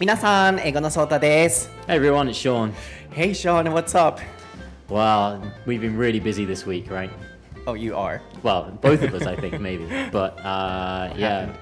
[0.00, 1.70] 皆さん、英語のソータです。
[1.86, 2.72] Hey everyone, it's Sean.
[3.10, 4.20] Hey Sean, what's up?
[4.88, 7.10] Wow, we've been really busy this week, right?
[7.66, 8.20] Oh, you are.
[8.42, 9.86] Well, both of us, I think, maybe.
[10.12, 11.52] But uh, yeah,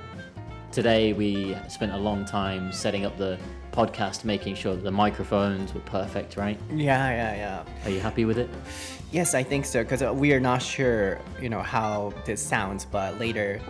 [0.72, 3.38] today we spent a long time setting up the
[3.72, 6.58] podcast, making sure that the microphones were perfect, right?
[6.70, 7.64] Yeah, yeah, yeah.
[7.84, 8.50] Are you happy with it?
[9.12, 13.18] Yes, I think so, because we are not sure, you know, how this sounds, but
[13.18, 13.60] later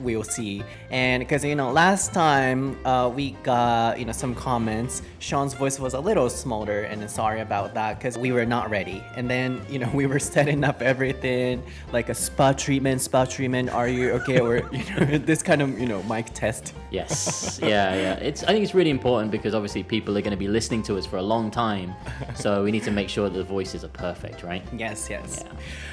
[0.00, 0.62] we'll see.
[0.90, 5.80] And because, you know, last time uh, we got, you know, some comments, Sean's voice
[5.80, 9.02] was a little smaller, and sorry about that, because we were not ready.
[9.16, 13.70] And then, you know, we were setting up everything, like a spa treatment, spa treatment,
[13.70, 14.40] are you okay?
[14.40, 16.74] Or, you know, this kind of, you know, mic test.
[16.90, 17.58] Yes.
[17.62, 18.14] yeah, yeah.
[18.14, 18.42] It's.
[18.44, 21.06] I think it's really important because obviously people are going to be listening to us
[21.06, 21.94] for a long time,
[22.34, 24.62] so we need to make sure that the voices are perfect, right?
[24.72, 25.44] Yes, yes.
[25.44, 25.52] Yeah.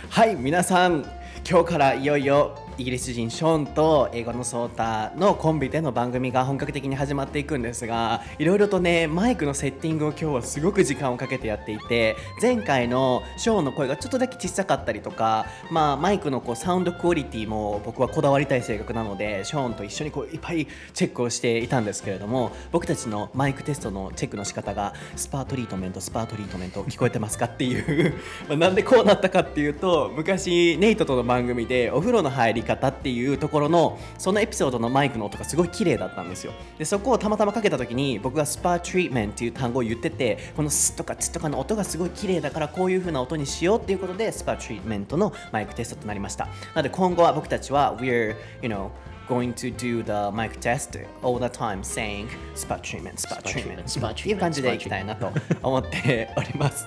[0.10, 1.06] はい、皆さん、
[1.50, 27.77] 今日からいよいよ イギリス人ショーンと英語のソータのコンビでの番組が本格的に始まっていくんですが、いろいろとね、マイクのセッティングを今日はすごく時間をかけてやっていて、前回のショーンの声がちょっとだけ小さかったりとか、まあ、マイクのこうサウンドクオリティも僕はこだわりたい性格なので、ショーンと一緒にこういっぱいチェックをしていたんですけれども、僕たちのマイクテストのチェックの仕方が、スパートリートメント、スパートリートメント、聞こえてますかってい
[28.09, 28.15] う、
[28.49, 36.53] まあなんでこうなったかっていうと、昔、ネイトとの番組でお風呂の入り方っていうところの、そのエピソードのマイクの音がすごい綺麗だったんですよ。
[36.79, 46.47] で、そこをたまたまかけた時に、僕がスパートリートメントっていう単語を言ってて、このスとかツとかの音がすごい綺麗だから、こういう風な音にしようっていうことで、スパートリートメントのマイクテストとなりました。
[46.47, 48.91] なので今後は僕たちは、We're, you know,
[49.29, 54.13] going to do the mic test all the time saying spot treatment, spot treatment, spot
[54.13, 55.31] っていう treatment, 感じでいきたいなと
[55.63, 56.87] 思っております。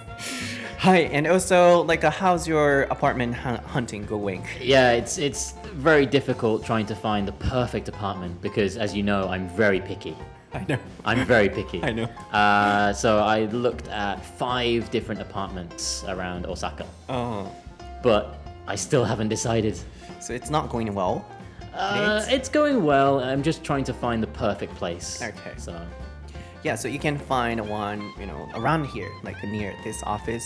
[0.81, 4.41] はい、and also, like, uh, how's your apartment hun- hunting going?
[4.59, 9.29] Yeah, it's it's very difficult trying to find the perfect apartment because, as you know,
[9.29, 10.15] I'm very picky.
[10.55, 10.79] I know.
[11.05, 11.83] I'm very picky.
[11.89, 12.07] I know.
[12.33, 17.45] Uh, so I looked at five different apartments around Osaka, Oh,
[18.01, 19.77] but I still haven't decided.
[20.19, 21.23] so it's not going well.
[21.75, 23.19] Uh, It's- it's going well.
[23.19, 25.21] I'm just trying to find the perfect place.
[25.21, 25.53] Okay.
[25.57, 25.73] So
[26.63, 30.45] Yeah, so you can find one, you know, around here, like near this office,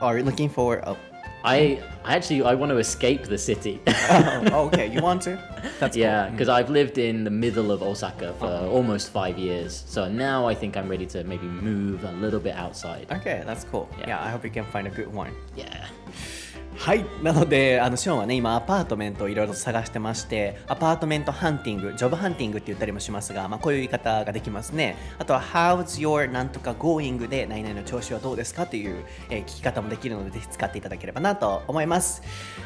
[0.00, 0.96] or looking for a.
[1.44, 3.80] I, I actually I want to escape the city.
[3.86, 5.38] oh, okay, you want to?
[5.78, 6.24] That's yeah, mm.
[6.24, 6.30] cool.
[6.32, 8.68] because I've lived in the middle of Osaka for uh-huh.
[8.68, 9.84] almost five years.
[9.86, 13.06] So now I think I'm ready to maybe move a little bit outside.
[13.12, 13.88] Okay, that's cool.
[14.00, 14.08] Yeah.
[14.08, 15.32] yeah, I hope you can find a good one.
[15.54, 15.86] Yeah.
[16.78, 17.04] はい。
[17.22, 24.96] なのであのショーンはね今アパートメントをいろいろ探してましてアパートメントハンティングジョブハンティングって言ったりもしますが、まあ、こういう言い方ができますね。
[25.18, 32.22] あとは How's your なんとか going で何々の調子はどうですかという、えー聞き方もできるのでぜひ使っていただければなと思います。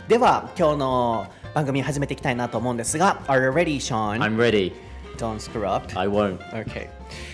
[0.09, 4.19] では今日の番組始めていきたいなと思うんですが Are you ready Sean?
[4.19, 4.73] I'm ready.
[5.19, 5.87] Don't screw up.
[5.99, 6.39] I won't.
[6.51, 6.89] Okay.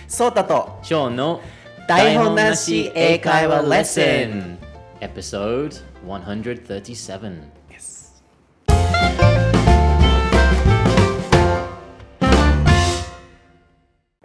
[0.07, 1.41] そうだと Sean の
[1.87, 4.57] 台本なし英会話レッスン。
[4.99, 7.50] Episode 137.
[7.70, 8.22] Yes.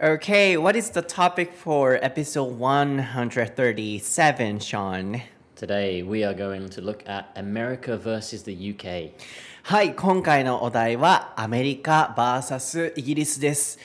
[0.00, 5.22] Okay, what is the topic for episode 137, Sean?
[5.56, 9.10] Today we are going to look at America versus the UK.
[9.64, 13.78] はい、今回のお題はアメリカ VS イギリスです。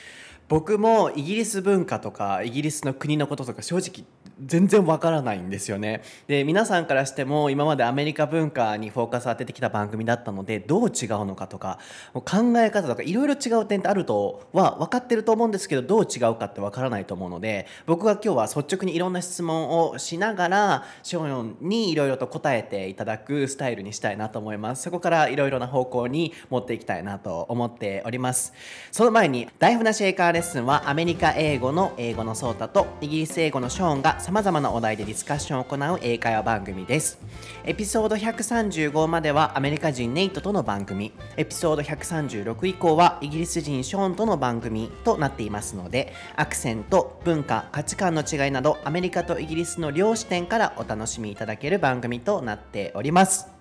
[0.48, 4.04] 僕もイギリス文化とかイギリスの国のこととか正直
[4.45, 6.01] 全然わからないんですよね。
[6.27, 11.79] で、皆さんからしても今までアメリカ文化にフォーカス当ててきた番組だったのでどう違うのかとか
[12.13, 28.53] もう考え方とかいろいろ違う点ってあるとは分かってると思うんですけどどう違うかってわからないと思うので僕が今日は率直にいろんな質問をしながらショーンにいろいろと答えていただくスタイルにしたいなと思いますそこからいろいろな方向に持っていきたいなと思っております
[28.91, 37.17] その前に大船シェイカーレッスンはアメリカ英語の英語のソータとイギリス英語のショーンがさまざまなお題でディスカッションを行う英会話番組です。
[37.65, 41.13] エピソード135まではアメリカ人ネイトとの番組。
[41.35, 53.58] エピソード136以降はイギリス人ショーンとの番組となっていますのでアクセント文化価値観の違いなどアメリカとイギリスの両視点からお楽しみいただける番組となっております。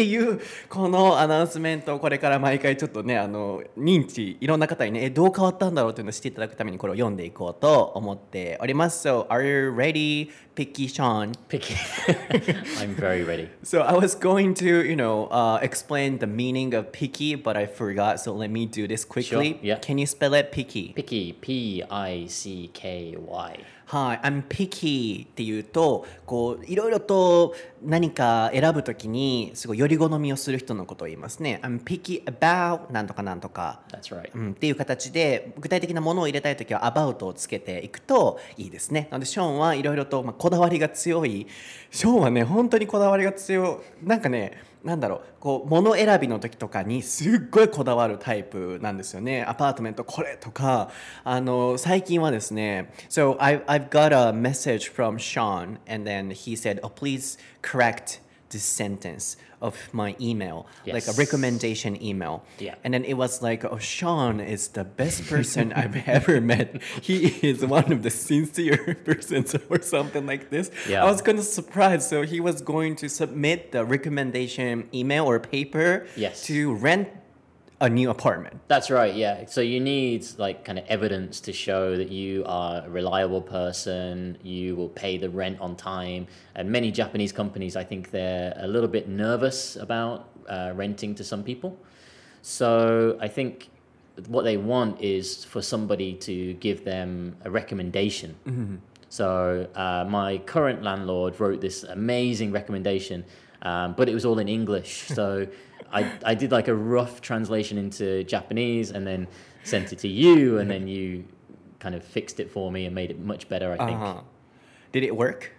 [0.00, 11.74] っていうこのアナウンスメントをこれから毎回ちょっとねあの認知いろんな方にねえどう変わったんだろうというのを知っていただくためにこれを読んでいこうと思っております So are you ready Picky Sean Picky.
[12.80, 13.48] I'm very ready.
[13.62, 17.66] So I was going to you know uh, explain the meaning of picky but I
[17.66, 19.78] forgot so let me do this quickly Sure, yeah.
[19.80, 20.94] Can you spell it picky?
[20.94, 21.34] Picky.
[21.34, 23.64] P I C K Y.
[23.90, 31.58] はい、I'm picky っていうとこういろいろと何か選ぶときにすごいより好みをする人のことを言いますね。
[31.64, 33.80] I'm picky about なんとかなんとか。
[33.90, 34.30] That's right.
[34.32, 39.08] うん、っていう形で具体的なものを入れたいときは about をつけていくといいですね。
[39.10, 41.48] なのでショーンはいろいろと、まあ、こだわりが強い。
[41.90, 44.06] ショーンはね本当にこだわりが強い。
[44.06, 50.90] なんかねなんだろうこう物選びの時とかにすっごいこだわるタイプなんですよねアパートメントこれとか
[51.22, 58.20] あの最近はですね So I, I've got a message from Sean and then he said oh please correct
[58.50, 62.74] this sentence of my email like a recommendation email Yeah.
[62.82, 66.82] and then it was like, oh, Sean is the best person I've ever met.
[67.02, 70.70] He is one of the sincere persons or something like this.
[70.88, 71.02] Yeah.
[71.04, 72.08] I was kind of surprised.
[72.08, 76.44] So he was going to submit the recommendation email or paper Yes.
[76.46, 77.08] to rent
[77.80, 78.60] a new apartment.
[78.68, 79.46] That's right, yeah.
[79.46, 84.36] So you need like kind of evidence to show that you are a reliable person,
[84.42, 86.26] you will pay the rent on time.
[86.54, 91.24] And many Japanese companies, I think they're a little bit nervous about uh, renting to
[91.24, 91.78] some people.
[92.42, 93.70] So I think
[94.26, 98.36] what they want is for somebody to give them a recommendation.
[99.08, 103.24] So uh, my current landlord wrote this amazing recommendation,
[103.62, 105.08] um, but it was all in English.
[105.08, 105.46] So
[105.92, 109.26] I, I did like a rough translation into Japanese and then
[109.64, 111.24] sent it to you, and then you
[111.78, 113.72] kind of fixed it for me and made it much better.
[113.72, 114.00] I think.
[114.00, 114.20] Uh-huh.
[114.92, 115.52] Did it work?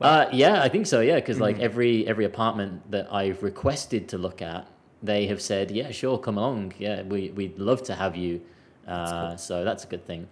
[0.00, 1.00] Uh, yeah, I think so.
[1.00, 4.66] Yeah, because like every every apartment that I've requested to look at,
[5.02, 6.72] they have said, "Yeah, sure, come along.
[6.78, 8.40] Yeah, we we'd love to have you."
[8.86, 10.26] Uh, So that's a good thing.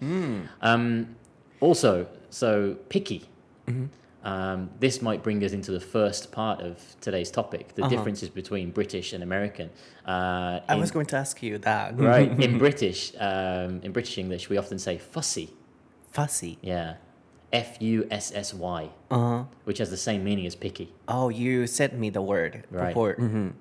[0.62, 1.14] Um,
[1.60, 3.22] also, so picky.
[4.22, 8.70] Um, this might bring us into the first part of today's topic: the differences between
[8.70, 9.70] British and American.
[10.06, 11.98] Uh, I in- was going to ask you that.
[11.98, 13.12] right in British.
[13.18, 15.50] Um, in British English, we often say fussy.
[16.10, 16.58] Fussy.
[16.60, 16.96] Yeah,
[17.52, 19.44] F U S S Y, Uh-huh.
[19.64, 20.92] which has the same meaning as picky.
[21.08, 22.88] Oh, you sent me the word Right.
[22.88, 23.14] before.
[23.16, 23.52] Mhm.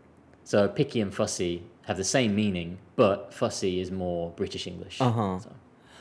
[0.43, 4.99] So picky and fussy have the same meaning, but fussy is more British English.
[4.99, 5.39] Uh-huh.
[5.39, 5.51] So,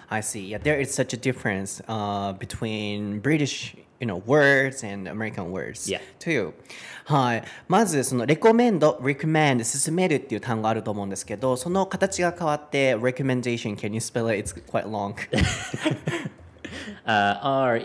[0.09, 0.47] I see.
[0.49, 5.89] Yeah, there is such a difference uh, between British, you know, words and American words
[5.89, 6.01] Yeah.
[6.19, 6.53] too.
[7.05, 7.43] はい。
[7.67, 14.39] まずその recommend、recommend 勧めるっていう単語あると思うんですけど、その形が変わって recommendation can you spell it?
[14.39, 15.15] It's quite long.
[17.05, 17.79] uh, R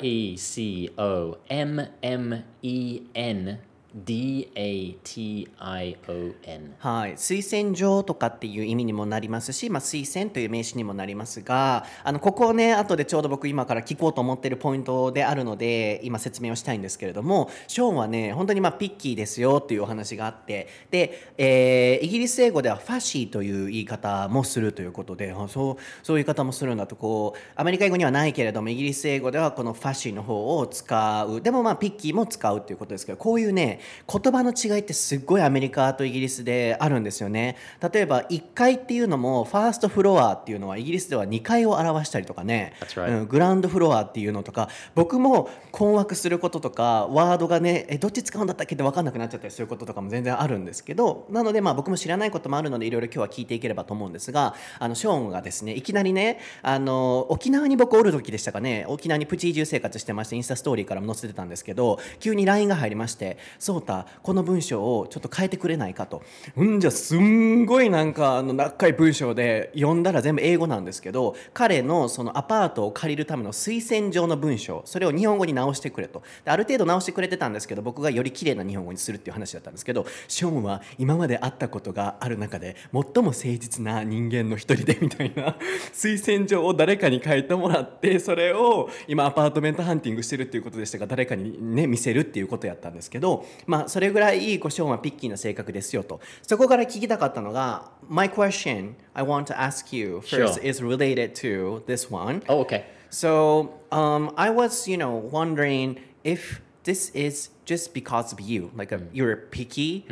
[3.96, 6.76] D A T I O N.
[6.80, 33.80] はい、推薦状とかっていう意味にもなりますし、まあ、推薦という名詞にもなりますがあのここをね後でちょうど僕今から聞こうと思ってるポイントであるので今説明をしたいんですけれどもショーンはね本当にまあピッキーですよっていうお話があってで、えーイギリス英語ではファシーという言い方もするということでそうそういう言い方もするんだとこうアメリカ英語にはないけれどもイギリス英語ではこのファシーの方を使うでもまあピッキーも使うっていうことですけどこういうね
[34.12, 37.58] 言葉の違いってすっごいアメリカとイギリスであるんですよね。
[37.94, 43.20] 例えば1階っていうのもファーストフロアっていうのはイギリスでは2階を表したりとかね、right.
[43.20, 44.70] うんグラウンドフロアっていうのとか。
[44.96, 51.28] 僕も困惑することとかワードがねえどっち使うんだったっけって分かんなくなっちゃったりすることとかも全然あるんですけど。
[51.30, 58.86] なのでまあ僕も知らないこともあるのでいろいろ今日は聞いていければと思うんですがあのショーンがですねいきなりねあの沖縄に僕おる時でしたかね。
[58.88, 63.38] 沖縄にプチ移住生活してましてインスタストーリーからも載せてたんですけど急に LINE が入りまして
[63.74, 66.22] 「そうたこの文章をちょっと変えてくれないか」と。
[66.56, 76.22] うんじゃすんごいなんかあの長い文章で読んだら全部英語なんですけど彼のそのアパートを借りるための推薦状の文章それを日本語に直してくれと。
[76.46, 85.58] である程度直してくれてたんですけど僕がより綺麗な日本語にするっていう話だったんですけどショーンは今まで会ったことがある中で最も誠実な人間の一人でみたいな
[85.94, 100.63] 推薦状を誰かに書いてもらってそれを今アパートメントハンティングしてるっていうことでしたが誰かにね見せるっていうことやったんですけどまあそれぐらいこうショーンはピッキーな性格ですよとそこから聞きたかったのが My question I want to ask you first Sure.
[100.63, 102.85] is related to this one Oh, okay.
[103.11, 108.93] So um, I was, you know, wondering if this is just because of you, like
[108.93, 110.05] a, you're picky,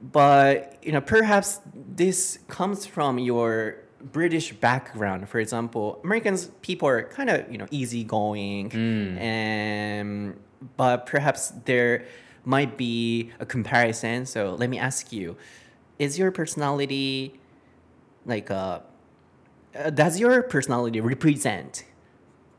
[0.00, 3.76] but you know, perhaps this comes from your
[4.12, 5.28] British background.
[5.28, 8.72] For example, Americans people are kind of you know easygoing,
[9.18, 10.38] and
[10.76, 12.06] but perhaps there
[12.45, 14.25] might be a comparison.
[14.25, 15.35] So let me ask you:
[15.99, 17.39] Is your personality
[18.25, 18.79] like uh,
[19.77, 21.85] uh, does your personality represent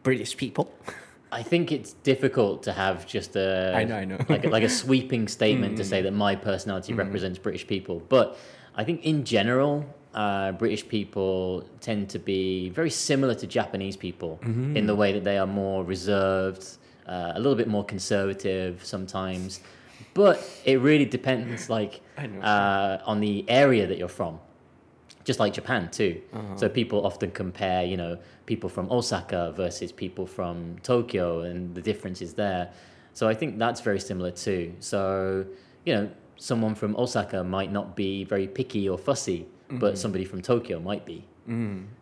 [0.02, 0.72] British people?
[1.32, 4.18] I think it's difficult to have just a I know, I know.
[4.28, 8.00] like a, like a sweeping statement to say that my personality represents British people.
[8.08, 8.38] But
[8.76, 14.38] I think in general, uh, British people tend to be very similar to Japanese people
[14.44, 19.60] in the way that they are more reserved, uh, a little bit more conservative sometimes.
[20.16, 22.00] But it really depends, like,
[22.42, 24.40] uh, on the area that you're from.
[25.24, 26.22] Just like Japan too.
[26.32, 26.56] Uh-huh.
[26.56, 31.82] So people often compare, you know, people from Osaka versus people from Tokyo, and the
[31.82, 32.70] difference is there.
[33.12, 34.74] So I think that's very similar too.
[34.78, 35.44] So
[35.84, 39.78] you know, someone from Osaka might not be very picky or fussy, Mm-hmm.
[39.80, 41.24] but somebody from Tokyo might be.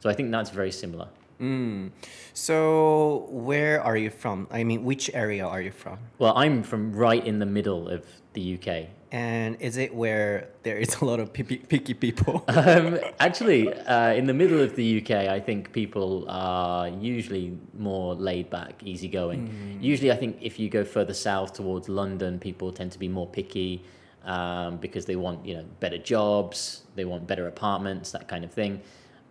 [0.00, 1.08] So I think that's very similar.
[1.40, 1.90] Mm.
[2.32, 4.48] So where are you from?
[4.50, 5.98] I mean, which area are you from?
[6.18, 8.88] Well, I'm from right in the middle of the UK.
[9.12, 12.44] And is it where there is a lot of picky, people?
[12.54, 18.14] Um, actually, uh, in the middle of the UK, I think people are usually more
[18.14, 19.78] laid back, easygoing.
[19.80, 23.26] Usually, I think if you go further south towards London, people tend to be more
[23.26, 23.84] picky
[24.24, 28.52] um, because they want you know better jobs, they want better apartments, that kind of
[28.52, 28.80] thing.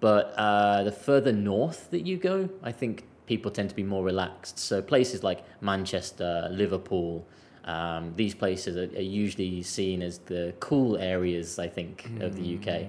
[0.03, 4.03] But uh, the further north that you go, I think people tend to be more
[4.03, 4.60] relaxed.
[4.60, 7.25] So places like Manchester, Liverpool.
[7.63, 12.57] Um, these places are, are usually seen as the cool areas, I think, of the
[12.57, 12.88] UK.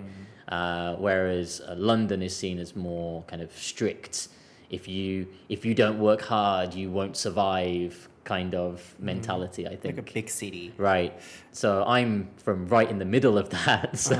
[0.49, 4.26] Uh, whereas uh, London is seen as more kind of strict.
[4.68, 9.98] If you if you don't work hard, you won't survive Kind of mentality, I think.
[9.98, 10.71] like a big city.
[10.77, 11.13] Right.
[11.51, 13.98] So I'm from right in the middle of that.
[13.98, 14.15] So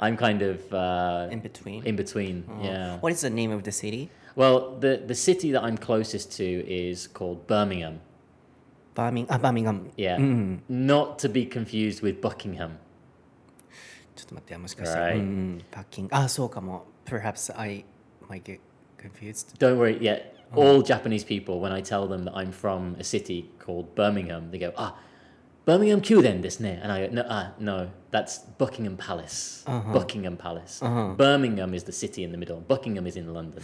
[0.00, 1.82] I'm kind of uh, In between.
[1.84, 2.44] in between.
[2.62, 2.98] Yeah.
[3.00, 4.08] What is the name of the city?
[4.36, 8.00] Well, the the city that I'm closest to is called Birmingham.
[8.94, 9.26] Birmingham.
[9.34, 9.90] Ah, Birmingham.
[9.96, 10.18] Yeah.
[10.68, 12.78] Not to be confused with Buckingham.
[14.14, 15.08] ちょっと待って、もしかしたら。
[15.08, 15.18] Right.
[15.18, 16.14] うん、パッキング。
[16.14, 16.86] あ、そうかも。
[17.04, 17.84] Perhaps I
[18.28, 18.60] might get
[18.96, 19.56] confused.
[19.58, 19.98] Don't worry.
[20.00, 20.22] Yeah.
[20.51, 20.61] Uh-huh.
[20.61, 24.57] all Japanese people, when I tell them that I'm from a city called Birmingham, they
[24.57, 24.97] go, ah,
[25.65, 29.63] Birmingham Q then this near, And I go, no, ah, no, that's Buckingham Palace.
[29.67, 29.93] Uh-huh.
[29.93, 30.81] Buckingham Palace.
[30.81, 31.13] Uh-huh.
[31.13, 32.61] Birmingham is the city in the middle.
[32.61, 33.61] Buckingham is in London.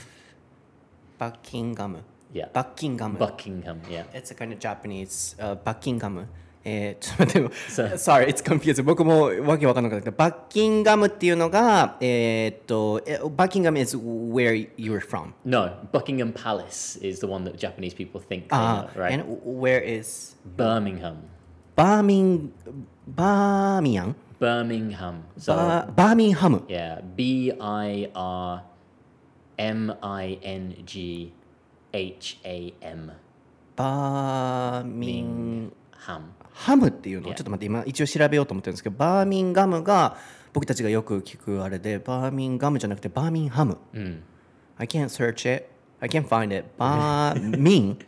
[1.17, 2.03] Buckingham.
[2.31, 2.47] Yeah.
[2.53, 3.15] Buckingham.
[3.15, 4.03] Buckingham, yeah.
[4.13, 6.27] It's a kind of Japanese uh, Buckingham.
[6.67, 8.81] えー、ちょっと待って、sorry, it's confused.
[8.81, 10.09] 僕もわけわかんなかった。
[10.09, 15.33] バッキンガムっていうのが、えー、っと、バッキンガム is where you're from.
[15.45, 18.47] No, Buckingham Palace is the one that Japanese people think.
[18.49, 19.13] Ah, right.
[19.13, 21.17] And where is Birmingham?
[21.75, 22.51] Birmingham.
[23.05, 24.15] Birmingham.
[24.39, 25.23] Birmingham.
[25.37, 26.65] So, Birmingham.
[26.67, 28.63] Yeah, B I R
[29.59, 31.31] M I N G
[31.93, 33.11] H A M.
[33.75, 35.71] Birmingham.
[36.55, 40.17] ハムっていうのを.ちょっと待って今一応調べようと思ってるんですけどバーミンガムが
[40.53, 44.21] 僕たちがよく聞くあれでバーミンガムじゃなくてバーミンハム Mm.
[44.77, 45.67] I can't search it
[45.99, 47.99] I can't find it バーミン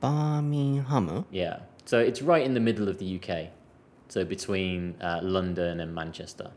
[0.00, 1.60] バーミンハム Yeah.
[1.86, 3.50] So it's right in the middle of the UK.
[4.08, 6.50] So between uh, London and Manchester.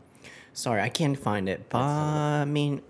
[0.54, 2.82] Sorry I can't find it バーミン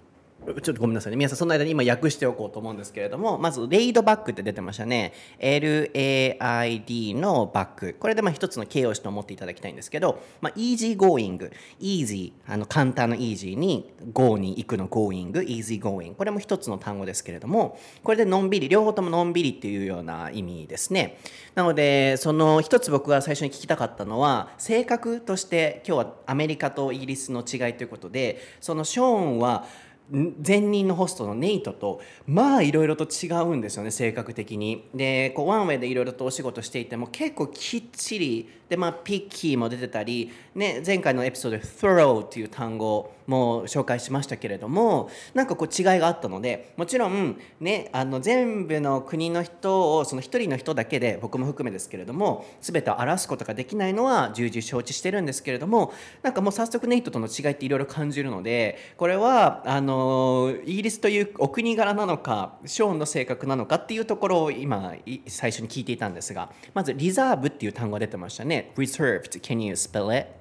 [0.46, 1.16] ちょっとごめんなさいね。
[1.16, 5.12] 皆さんその間に今訳しておこうと思うんですけれどもまずレイドバックって出てましたね。
[5.40, 7.96] LAID のバック。
[7.98, 21.18] これでまあ一つの形容詞と思っていただきたいんですけど、まあ、easy going easy あの簡単な easy に go に行くの going easy going これも一つの単語ですけれどもこれでのんびり両方とものんびりっていうような意味ですね。
[21.56, 29.66] なのでその一つ僕が最初に聞きたかったのは性格として今日はアメリカとイギリスの違いということでそのショーンは
[30.10, 34.88] 前任のホストのネイトとまあいろいろと違うんですよね性格的に。
[34.94, 64.94] でこうワンウェイでいろいろとお仕事していても結構きっちりでまあピッキーも出てたり、ね、前回のエピソードで thorough っていう単語も紹介しましたけれどもなんかこう違いがあったのでもちろんねあの全部の国の人をその一人の人だけで僕も含めですけれども全てを表すことができないのは重々承知してるんですけれどもなんかもう早速ネイトとの違いっていろいろ感じるのでこれはあのイギリスというお国柄なのかショーンの性格なのかっていうところを今
[65.26, 68.57] 最初に聞いていたんですがまずリザーブっていう単語が出てましたね。
[68.76, 70.34] Reserved can you spell it?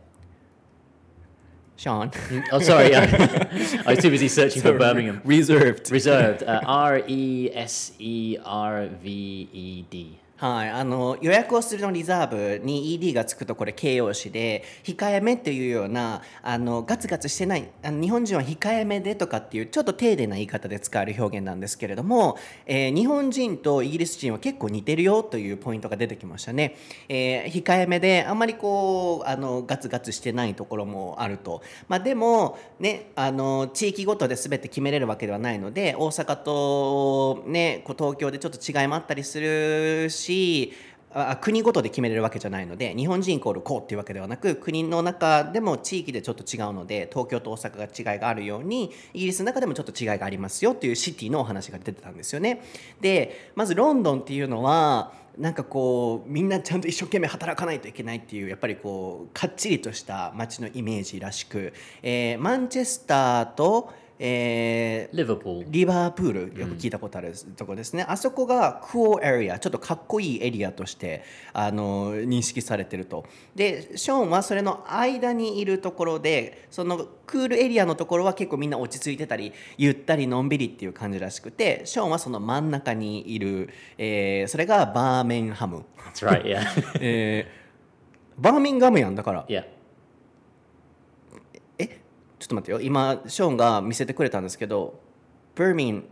[1.75, 2.11] Sean
[2.51, 2.95] Oh, sorry.
[2.95, 3.03] I,
[3.85, 5.21] I was too busy searching for Birmingham.
[5.23, 6.41] reserved Reserved.
[6.43, 10.17] Uh, R E S E R V E D.
[10.39, 26.75] はい、あの予約をするのリザーブに ED がつくとこれ形容詞で控えめっていうようなあのガツガツしてないあの日本人は控えめでとかっていうちょっと丁寧な言い方で使える表現なんですけれども、えー日本人とイギリス人は結構似てるよというポイントが出てきましたね、
[27.09, 40.26] えー控えめであんまりこうあのガツガツしてないところもあると、まあ、でもねあの地域ごとで全て決めれるわけではないので大阪とねこう東京でちょっと違いもあったりするし
[41.13, 52.61] あ国ごとで決めれるわけじゃないので日本人イコールこうっていうわけではなく国の中でも地域でちょっと違うので東京と大阪が違いがあるようにイギリスの中でもちょっと違いがありますよっていうシティのお話が出てたんですよね。
[53.01, 86.43] でまずロンドンっていうのはなんかこうみんなちゃんと一生懸命働かないといけないっていうやっぱりこうかっちりとした街のイメージらしく、えーマンチェスターと、えー.リバープールよく聞いたことあるところですね、あそこがクオーエリアちょっとかっこいいエリアとしてあの認識されてるとでショーンはそれの間にいるところでそのクールエリアのところは結構みんな落ち着いてたりゆったりのんびりっていう感じらしくてショーンはその真ん中にいる、えーそれがバーメンハム、That's right.
[86.43, 86.63] Yeah.
[87.01, 89.65] えーバーミンガムやんだから yeah.
[92.46, 95.00] えちょっと待ってよ今ショーンが見せてくれたんですけど
[95.56, 96.04] Birmingham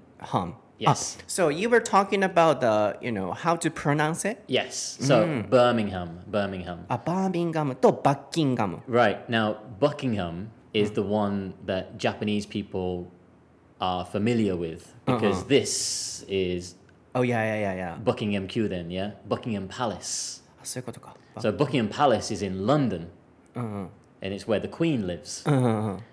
[0.79, 0.89] Yes.
[0.89, 4.97] あ So you were talking about the you know how to pronounce it Yes.
[5.01, 6.21] So Birmingham.
[6.31, 6.85] Birmingham.
[6.89, 9.27] あバーミンガムとバッキンガム Right.
[9.29, 13.09] Now, Buckingham is the one that Japanese people
[13.79, 16.77] are familiar with because this is
[17.15, 19.13] Oh yeah yeah yeah yeah Buckingham Q then, yeah?
[19.29, 20.43] Buckingham Palace.
[20.63, 23.09] あそういうことか So Buckingham Palace is in London
[24.26, 25.44] and it's where the Queen lives.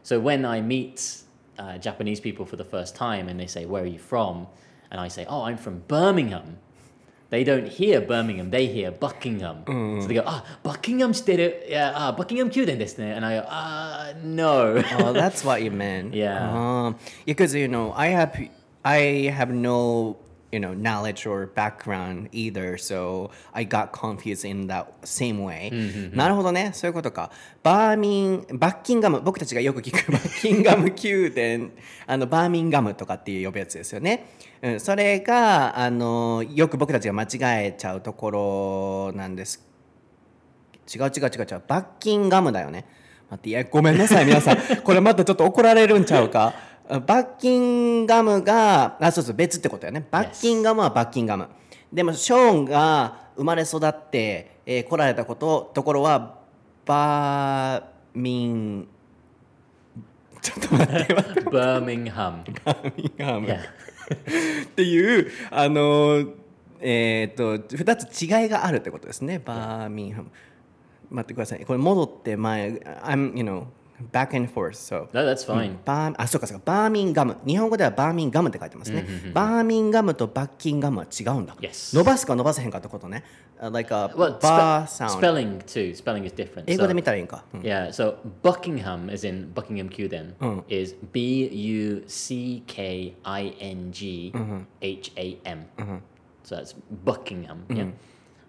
[0.02, 1.22] So when I meet
[1.58, 4.46] uh, Japanese people for the first time and they say, Where are you from?
[4.90, 6.58] And I say, Oh, I'm from Birmingham.
[7.30, 9.64] They don't hear Birmingham, they hear Buckingham.
[10.02, 12.82] So they go, Ah, Buckingham State, yeah, ah, Buckingham Q then
[13.16, 14.82] And I go, Ah, no.
[14.98, 16.52] Oh that's what you meant Yeah.
[16.52, 18.38] um, because you know I have
[18.84, 20.18] I have no
[20.52, 22.76] you know knowledge or background either.
[22.76, 25.70] So I got confused in that same way、
[26.14, 26.70] なるほどね。
[26.74, 27.30] そういうことか。
[27.62, 29.20] バーミンバッキンガム。
[29.22, 30.12] 僕たちがよく聞く。
[30.12, 31.70] バッキンガム宮殿。
[32.06, 34.26] あのバーミンガムとかっていう呼ぶやつですよね、
[34.60, 39.66] うん、それがあのよく僕たちが間違えちゃうところなんです。
[40.94, 41.62] 違う違う違う違う。
[41.66, 42.84] バッキンガムだよね。
[43.30, 44.58] 待っていやごめんなさい皆さん。
[44.84, 46.52] これまたちょっと怒られるんちゃうか
[47.00, 50.06] バッキンガムがあそうそう別ってことよね。
[50.10, 51.48] バッキンガムはバッキンガム。
[51.92, 56.38] でもショーンが生まれ育って、えー来られたことところは
[56.84, 57.84] バー
[58.14, 58.88] ミン
[60.40, 61.40] ちょっと待って待って。
[61.42, 62.44] Birmingham.
[62.64, 66.24] バーミンガム.っていうあの
[66.80, 69.38] えっ、と2つ違いがあるってことですね。
[69.38, 70.30] バーミンハム。
[71.10, 71.64] 待ってください。
[71.64, 72.72] これ戻って前
[73.04, 73.66] I'm you know
[74.10, 75.76] back and forth so No, that's fine.
[75.84, 81.96] バーあそうかそうかバーミンガム日本語ではバーミンガムって書いてますね、バーミンガムとバッキンガムは違うんだ、Yes.
[81.96, 83.22] 伸ばすか伸ばせへんかってことね、
[83.60, 85.94] uh, like a Well, bar sound spelling too.
[85.94, 86.64] Spelling is different.
[86.66, 90.34] 英語で So- 見たらいいんか、うん Yeah, so Buckingham, as in Buckingham Q, then
[90.68, 94.32] is B U C K I N G
[94.80, 95.66] H A M.
[96.44, 97.64] So that's Buckingham.
[97.68, 97.90] Yeah.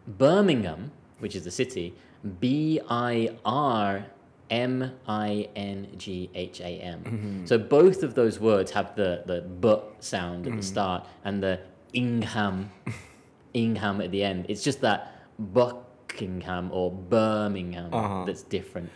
[0.07, 1.93] Birmingham, which is the city,
[2.39, 4.05] B I R
[4.53, 6.99] M I N G H A M.
[7.03, 7.45] Mm-hmm.
[7.45, 10.61] So both of those words have the the but sound at the mm-hmm.
[10.61, 11.59] start and the
[11.93, 12.69] Ingham,
[13.53, 14.45] Ingham at the end.
[14.49, 14.99] It's just that
[15.39, 18.25] Buckingham or Birmingham uh-huh.
[18.25, 18.89] that's different.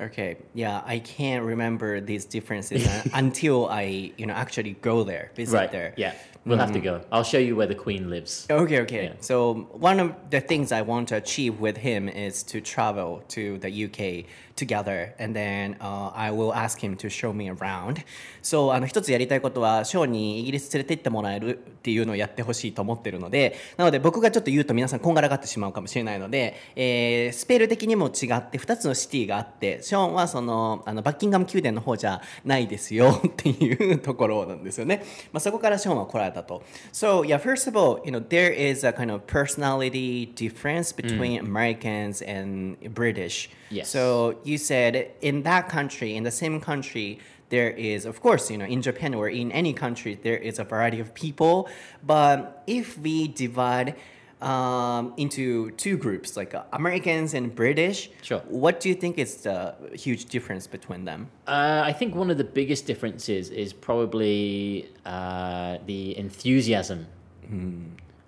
[0.00, 5.30] Okay, yeah, I can't remember these differences uh, until I, you know, actually go there,
[5.36, 5.70] visit Right.
[5.70, 5.94] there.
[5.96, 6.14] Yeah.
[6.44, 7.02] We'll have to mm-hmm.
[7.02, 7.04] go.
[7.12, 8.48] I'll show you where the Queen lives.
[8.50, 9.04] Okay, okay.
[9.04, 9.12] Yeah.
[9.20, 13.58] So one of the things I want to achieve with him is to travel to
[13.58, 14.24] the UK
[14.56, 18.04] together, and then uh, I will ask him to show me around.
[18.42, 35.04] So あの一つやりたいことはショーにイギリス連れて行ってもらえるっていうのをやってほしいと思ってるので、なので僕がちょっと言うと皆さんこんがらがってしまうかもしれないので、えースペル的にも違って2つのシティがあって、ショーンはそのあのバッキンガム宮殿の方じゃないですよっていうところなんですよね。
[35.32, 36.62] まあそこからショーンは来られたと。
[36.92, 42.22] So yeah, first of all, you know there is a kind of personality difference between Americans
[42.22, 43.50] and British.
[43.70, 43.88] Yes.
[43.88, 48.56] So you said in that country, in the same country, there is, of course, you
[48.58, 51.68] know, in Japan or in any country, there is a variety of people.
[52.02, 53.94] But if we divide
[54.40, 58.40] um, into two groups, like uh, Americans and British, Sure.
[58.48, 61.28] what do you think is the huge difference between them?
[61.46, 67.06] Uh, I think one of the biggest differences is probably uh, the enthusiasm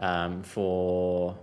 [0.01, 1.37] um, for,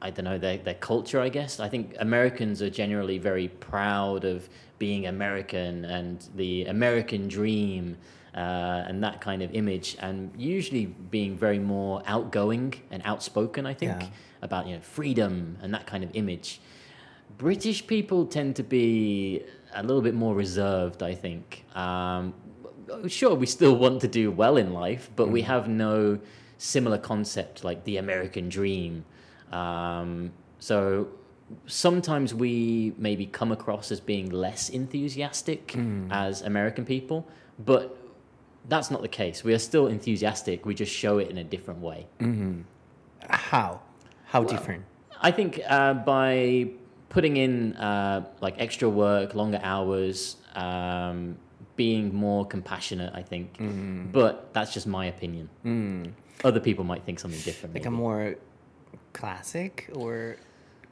[0.00, 1.58] I don't know, their, their culture, I guess.
[1.60, 7.96] I think Americans are generally very proud of being American and the American dream
[8.34, 13.74] uh, and that kind of image, and usually being very more outgoing and outspoken, I
[13.74, 14.08] think, Yeah.
[14.42, 16.60] about you know, freedom and that kind of image.
[17.36, 19.42] British people tend to be
[19.74, 21.64] a little bit more reserved, I think.
[21.74, 22.34] Um,
[23.08, 26.18] sure, we still want to do well in life, but we have no
[26.58, 29.04] similar concept like the American dream.
[29.52, 31.08] Um, so
[31.66, 35.74] sometimes we maybe come across as being less enthusiastic
[36.10, 37.26] as American people,
[37.58, 37.96] but
[38.68, 39.42] that's not the case.
[39.44, 40.66] We are still enthusiastic.
[40.66, 42.06] We just show it in a different way.
[43.28, 43.80] How?
[44.26, 44.84] How different?
[45.20, 46.70] I think uh, by
[47.08, 51.36] putting in uh, like extra work, longer hours, um,
[51.76, 53.56] being more compassionate, I think.
[54.12, 55.48] But that's just my opinion.
[56.44, 57.74] Other people might think something different.
[57.74, 58.36] Like a more
[59.18, 60.38] classic or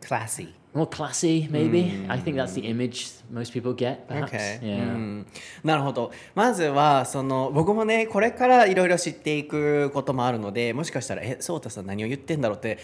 [0.01, 0.55] classy?
[0.77, 2.07] more classy, maybe.
[2.09, 4.07] I think that's the image most people get.
[4.07, 4.31] Perhaps.
[4.31, 4.59] Okay.
[4.63, 4.85] Yeah.
[4.85, 5.27] うん
[5.65, 6.13] なるほど。
[6.35, 12.79] まずはその僕もねこれからいろいろ知っていくこともあるので、もしかしたらえそうたさん何を言ってんだろうって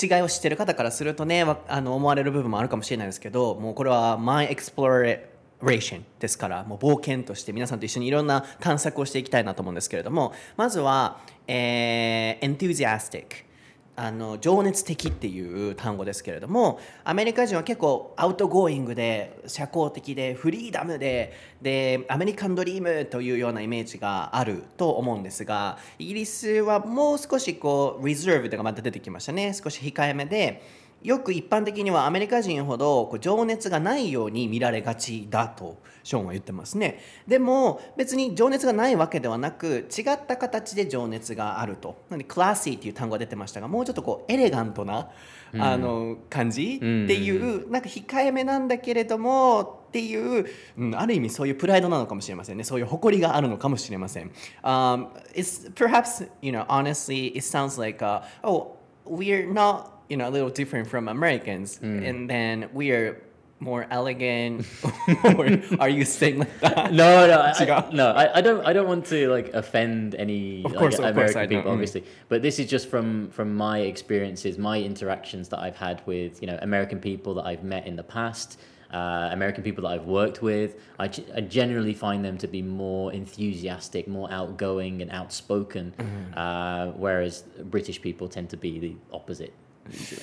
[0.00, 13.53] 違いを知ってる方からするとねわあの思われる部分もあるかもしれないですけど、もうこれは my exploration ですから、もう冒険として皆さんと一緒にいろんな探索をしていきたいなと思うんですけれども、まずは、えー enthusiastic。
[13.96, 29.54] あの情熱的っていう単語ですけれどもアメリカ人は結構アウトゴーイングで社交的でフリーダムででアメリカンドリームというようなイメージがあると思うんですがイギリスはもう少しこうリザーブとかまた出てきましたね。
[29.54, 30.62] 少し控えめで
[31.04, 36.98] よく一般的にはアメリカ人ほどこう情熱がないように見られがちだとショーンは言ってますね。
[37.28, 42.04] でも別に情熱がないわけではなく違った形で情熱があると。
[42.08, 45.10] なのでクラシーっていう単語が出てましたがもうちょっとこうエレガントな、
[45.58, 46.76] あの感じ？
[46.76, 50.46] っていう、なんか控えめなんだけれどもっていう、
[50.78, 52.64] うん、ある意味そういうプライドなのかもしれませんね。
[52.64, 60.32] そういう誇りがあるのかもしれません、um, it's perhaps you know honestly it sounds like uh, oh we're not you know a
[60.36, 63.20] little different from Americans and then we are
[63.60, 64.66] more elegant
[65.38, 65.46] or
[65.80, 68.06] are you saying like that No, no, I, 違う I, no.
[68.22, 68.60] I, I don't.
[68.66, 71.48] I don't want to like offend any Of like, course, of course, American don't.
[71.54, 71.74] people, Mm.
[71.76, 72.02] obviously.
[72.28, 76.48] But this is just from from my experiences, my interactions that I've had with you
[76.50, 78.48] know American people that I've met in the past.
[78.92, 81.06] Uh, American people that I've worked with, I,
[81.38, 86.38] I, generally find them to be more enthusiastic, more outgoing, and outspoken, Mm-hmm.
[86.38, 87.42] uh, whereas
[87.74, 89.52] British people tend to be the opposite
[89.90, 90.22] usually.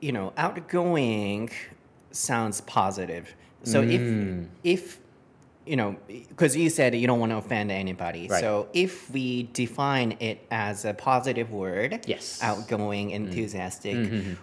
[0.00, 1.50] you know outgoing
[2.12, 4.02] sounds positive so if
[4.64, 4.98] if
[5.66, 5.94] you know
[6.28, 8.40] because you said you don't want to offend anybody Right.
[8.40, 12.40] so if we define it as a positive word Yes.
[12.42, 13.98] outgoing enthusiastic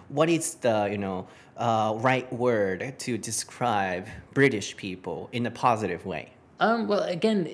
[0.08, 6.06] what is the you know uh, right word to describe british people in a positive
[6.06, 7.48] way Um, well, again,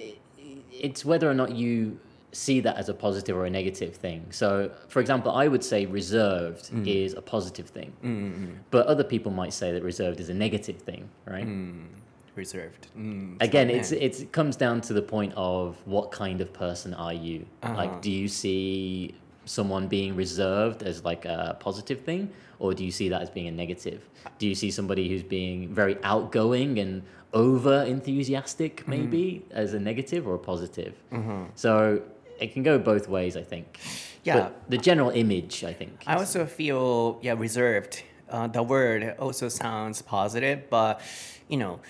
[0.73, 1.99] it's whether or not you
[2.35, 4.27] see that as a positive or a negative thing.
[4.31, 6.87] So, for example, I would say reserved mm.
[6.87, 8.47] is a positive thing, mm-hmm.
[8.71, 11.47] but other people might say that reserved is a negative thing, right?
[11.47, 11.87] Mm.
[12.35, 12.89] Reserved.
[12.99, 13.41] Mm.
[13.41, 17.13] Again, it's it's it comes down to the point of what kind of person are
[17.13, 17.47] you?
[17.63, 17.77] Uh-huh.
[17.77, 22.91] Like, do you see someone being reserved as like a positive thing, or do you
[22.91, 24.09] see that as being a negative?
[24.39, 28.91] Do you see somebody who's being very outgoing and over enthusiastic, mm-hmm.
[28.91, 30.95] maybe, as a negative or a positive?
[31.13, 31.45] Mm-hmm.
[31.55, 32.03] So
[32.45, 33.79] it can go both ways, I think.
[34.23, 34.35] Yeah.
[34.39, 36.05] But the general image, I think.
[36.07, 38.03] I also feel yeah reserved.
[38.29, 41.01] Uh, the word also sounds positive, but
[41.49, 41.81] you know,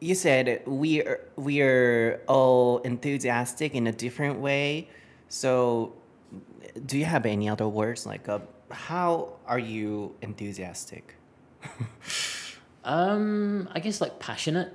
[0.00, 4.88] you said we are we are all enthusiastic in a different way.
[5.28, 5.94] So,
[6.86, 11.16] do you have any other words like uh, how are you enthusiastic?
[12.82, 14.72] Um, I guess like passionate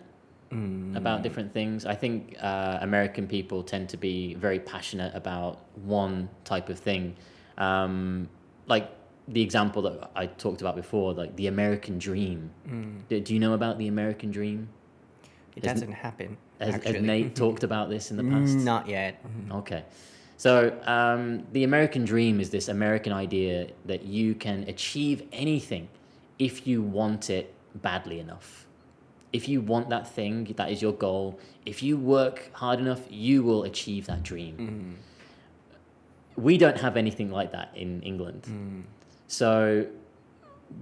[0.52, 1.86] about different things.
[1.86, 7.16] I think uh, American people tend to be very passionate about one type of thing.
[7.58, 8.30] Um,
[8.68, 8.90] like
[9.28, 12.52] the example that I talked about before, like the American dream.
[13.10, 14.70] Do, do you know about the American dream?
[15.56, 16.38] It Has- doesn't happen.
[16.60, 17.02] Has, has.
[17.02, 18.56] Nate talked about this in the past?
[18.56, 19.24] Not yet.
[19.52, 19.84] Okay.
[20.38, 25.88] So, um, the American dream is this American idea that you can achieve anything
[26.40, 28.65] if you want it badly enough.
[29.36, 31.40] If you want that thing, that is your goal.
[31.66, 34.56] If you work hard enough, you will achieve that dream.
[34.58, 34.94] Mm.
[36.48, 38.44] We don't have anything like that in England.
[38.44, 38.84] Mm.
[39.28, 39.88] So,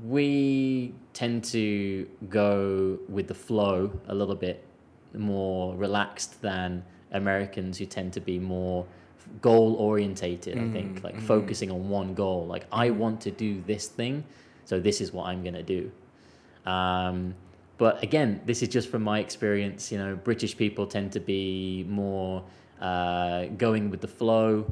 [0.05, 4.63] we tend to go with the flow a little bit
[5.13, 8.85] more relaxed than Americans who tend to be more
[9.41, 11.25] goal orientated, I think, mm, like mm-hmm.
[11.25, 12.45] focusing on one goal.
[12.45, 12.99] Like, I mm-hmm.
[12.99, 14.23] want to do this thing,
[14.65, 15.91] so this is what I'm going to do.
[16.65, 17.35] Um,
[17.77, 19.91] but again, this is just from my experience.
[19.91, 22.43] You know, British people tend to be more
[22.81, 24.71] uh, going with the flow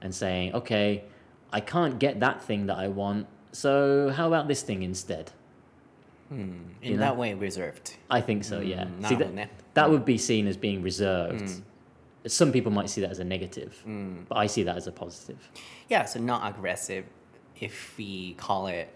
[0.00, 1.04] and saying, okay,
[1.52, 5.30] I can't get that thing that I want, so how about this thing instead?
[6.30, 7.00] In You know?
[7.00, 7.96] that way, reserved.
[8.10, 8.84] I think so, yeah.
[8.84, 11.60] Mm, See, that, that would be seen as being reserved.
[12.26, 13.82] Some people might see that as a negative,
[14.28, 15.50] but I see that as a positive.
[15.88, 17.04] Yeah, so not aggressive
[17.60, 18.88] if we call it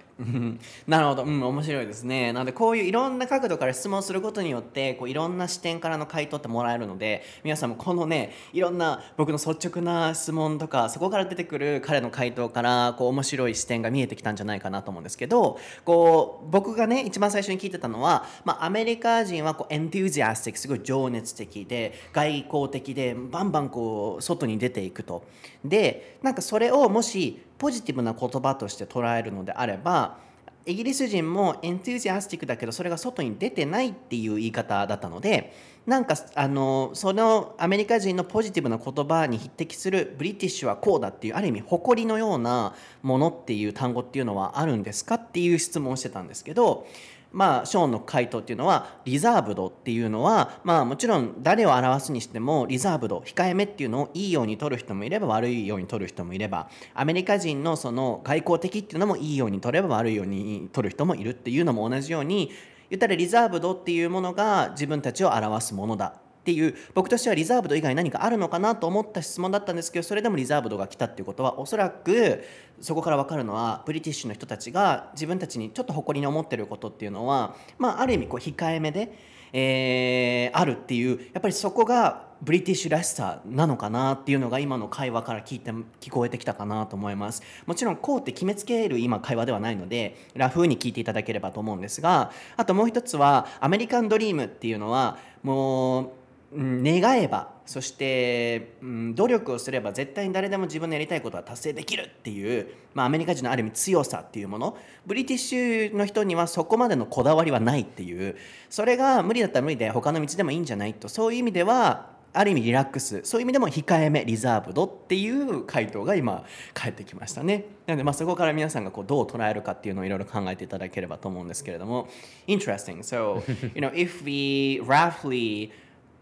[0.86, 2.32] なるほど、うん、面白いですね。
[2.32, 25.24] なのでこういういろんな角度から質問することによってこういろんな視点からの回答ってもらえるので皆さんもこのねいろんな僕の率直な質問とかそこから出てくる彼の回答からこう面白い視点が見えてきたんじゃないかなと思うんですけどこう僕がね一番最初に聞いてたのは、まあ、アメリカ人はこうエンテュージアスティックすごい情熱的で外交的でバンバンこう外に出ていくと。
[25.64, 30.18] でなんかそれをもしポジティブな言葉として捉えるのであれば
[30.66, 35.54] イギリス人もエントゥージアスティックだけどそれが外に出てないっていう言い方だったので
[35.86, 46.88] なんかあのそのアメリカ人のポジティブな言葉に匹敵するブリティッシュはこうだっていうある意味誇りのようなものっていう単語っていうのはあるんですかっていう質問をしてたんですけど
[47.32, 62.50] まあ、ショーンの回答っていうのはリザーブドっていうのは、まあ、もちろん誰を表すにしてもリザーブド控えめっていうのをいいように取る人もいれば悪いように取る人もいればアメリカ人のその外交的っていうのもいいように取れば悪いように取る人もいるっていうのも同じように
[62.88, 66.25] 言ったらリザーブドっていうものが自分たちを表すものだ。
[66.46, 72.44] っていう僕としてはリザーブド以外何かあるのかなと思った質問だったんですけどそれでもリザーブドが来たっていうことはおそらく
[72.80, 79.12] そこから分かるのはブリティッシュの人たちが自分たちにちょっと誇りに思ってることっていうのは、まあ、ある意味こう控えめで、
[79.52, 87.42] えー、あるっていうやっぱりそこがブリティッシュらしさなのかなっていうのが今の会話から聞いて聞こえてきたかなと思います。
[87.66, 96.10] もちろんこうって決めつける今会話ではないのでラフに聞いていただければと思うんですがあともう一つはアメリカンドリームっていうのはもう
[96.56, 104.78] 願えばそして、うん、努力をすれば絶対に誰でも自分のやりたいことは達成できるっていう、まあ、アメリカ人のある意味強さっていうもの。
[105.04, 108.36] ブリティッシュの人にはそこまでのこだわりはないっていう。
[108.70, 111.08] それが無理だったら無理で他の道でもいいんじゃないと。
[111.08, 113.22] そういう意味ではある意味リラックス。
[113.24, 117.64] そういう意味でも控えめリザーブドっていう回答が今返ってきましたね。
[117.86, 122.08] なのでまあそこから皆さんがこうどう捉えるかっていうのをいろいろ考えていただければと思うんですけれども。
[122.46, 122.98] Interesting.
[122.98, 123.42] So
[123.74, 125.70] you know if we roughly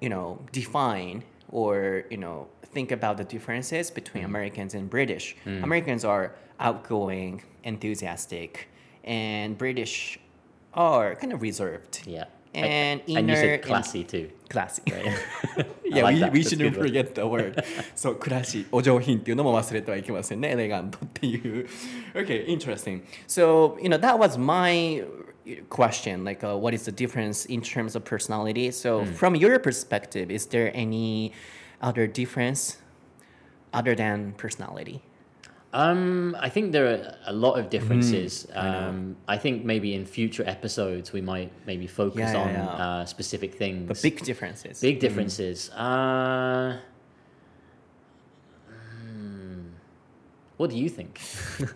[0.04, 4.32] you know, define or, you know, think about the differences between mm.
[4.32, 5.34] Americans and British.
[5.46, 5.62] Mm.
[5.62, 8.68] Americans are outgoing, enthusiastic,
[9.04, 10.18] and British
[10.74, 12.02] are kind of reserved.
[12.06, 14.29] Yeah And I, inner and you said classy and, too.
[14.49, 14.81] Classy.
[14.91, 15.67] Right?
[15.85, 17.63] yeah, like we, we shouldn't forget the word.
[17.95, 20.49] so, 暮らし、お上品っていうのも忘れてはいけませんね。
[20.49, 21.67] エレガントっていう。
[22.15, 23.03] Okay, interesting.
[23.27, 25.03] So, you know, that was my
[25.69, 29.15] question like uh, what is the difference in terms of personality so mm.
[29.15, 31.31] from your perspective is there any
[31.81, 32.77] other difference
[33.73, 35.01] other than personality
[35.74, 38.46] um, I think there are a lot of differences.
[38.50, 42.42] Mm, I, um, I, think maybe in future episodes we might maybe focus yeah, yeah,
[42.42, 42.84] on yeah.
[42.84, 43.88] Uh, specific things.
[43.88, 44.80] But big differences.
[44.80, 45.70] Big differences.
[45.74, 45.80] Mm.
[45.80, 46.80] Uh,
[50.56, 51.08] What do you think?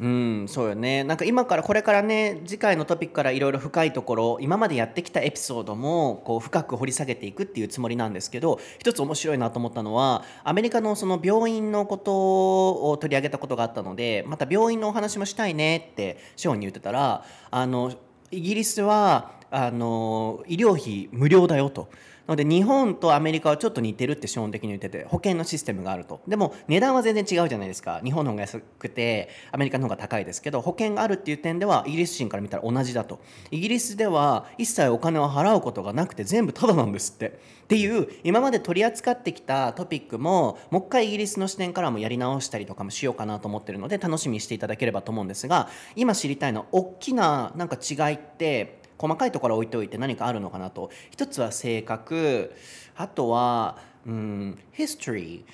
[0.01, 0.07] う
[0.45, 17.93] んそうよねなんか今からこれからね次回のトピックからいろいろ深いところ今までやってきたエピソードもこう深く掘り下げていくっていうつもりなんですけど一つ面白いなと思ったのはアメリカのその病院のことを取り上げたことがあったのでまた病院のお話もしたいねってショーンに言ってたらあの
[18.31, 21.88] イギリスはあの医療費無料だよと。
[22.29, 26.21] ので日本とアメリカはちょっと似てるって資本的に言ってて保険のシステムがあると。
[26.29, 28.01] でも値段は全然違うじゃないですか。
[28.05, 33.21] 日本の方が安くてアメリカの方が高いですけど保険があるっていう点ではイギリス人から見たら同じだと。
[33.51, 37.59] イギリスでは一切お金を払うことがなくて全部タダなんですって。
[37.64, 52.53] っていう今まで取り扱ってきたトピックももう一回イギリスの視点からもやり直したりとかもしようかなと思ってるので楽しみにしていただければと思うんですが今知りたいのは大きななんか違いって細かいところ置いておいて何かあるのかなと一つは性格
[52.97, 55.45] あとはうん history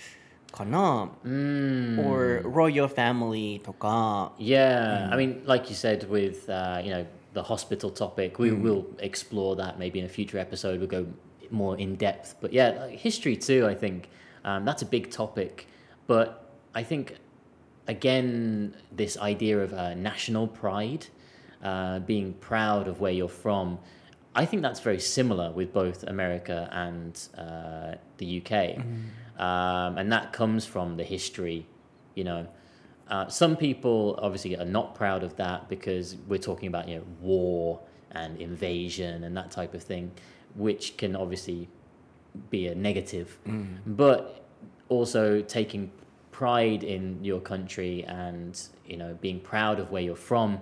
[0.51, 2.09] かな mm.
[2.09, 7.05] or royal family とか yeah、I mean like you said with、uh, you know
[7.35, 11.05] the hospital topic we will explore that maybe in a future episode we'll go
[11.51, 14.09] more in depth but yeah history too I think
[14.45, 15.67] um, that's a big topic
[16.07, 17.17] but I think
[17.89, 21.07] again this idea of uh, national pride
[21.65, 23.79] uh, being proud of where you're from.
[24.35, 28.51] I think that's very similar with both America and uh, the UK.
[28.77, 29.41] Mm-hmm.
[29.43, 31.67] Um, and that comes from the history,
[32.15, 32.47] you know.
[33.09, 37.05] Uh, some people obviously are not proud of that because we're talking about you know
[37.21, 37.81] war
[38.13, 40.11] and invasion and that type of thing,
[40.55, 41.69] which can obviously
[42.51, 43.39] be a negative.
[43.47, 43.79] Mm.
[43.87, 44.45] But
[44.89, 45.91] also taking
[46.31, 50.61] pride in your country and you know being proud of where you're from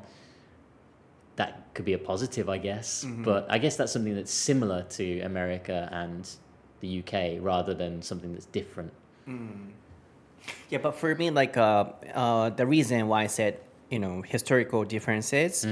[1.42, 3.04] that could be a positive, I guess.
[3.04, 3.24] Mm-hmm.
[3.24, 6.28] But I guess that's something that's similar to America and
[6.80, 8.92] the UK rather than something that's different.
[9.28, 9.70] Mm.
[10.70, 13.58] Yeah, but for me, like uh, uh, the reason why I said
[13.92, 15.66] you know historical differences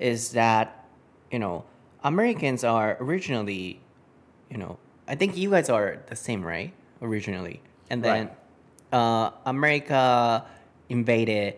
[0.00, 0.84] is that
[1.30, 1.64] you know
[2.02, 3.78] Americans are originally
[4.50, 8.28] you know I think you guys are the same right originally and then
[8.92, 10.44] uh, America
[10.88, 11.54] invaded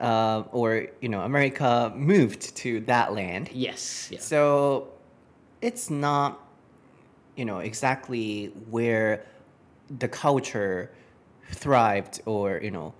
[0.00, 4.08] uh, or you know America moved to that land Yes.
[4.10, 4.18] Yeah.
[4.18, 4.88] so
[5.60, 6.40] it's not,
[7.36, 9.26] you know, exactly where
[9.98, 10.90] the culture
[11.52, 12.94] thrived or, you know,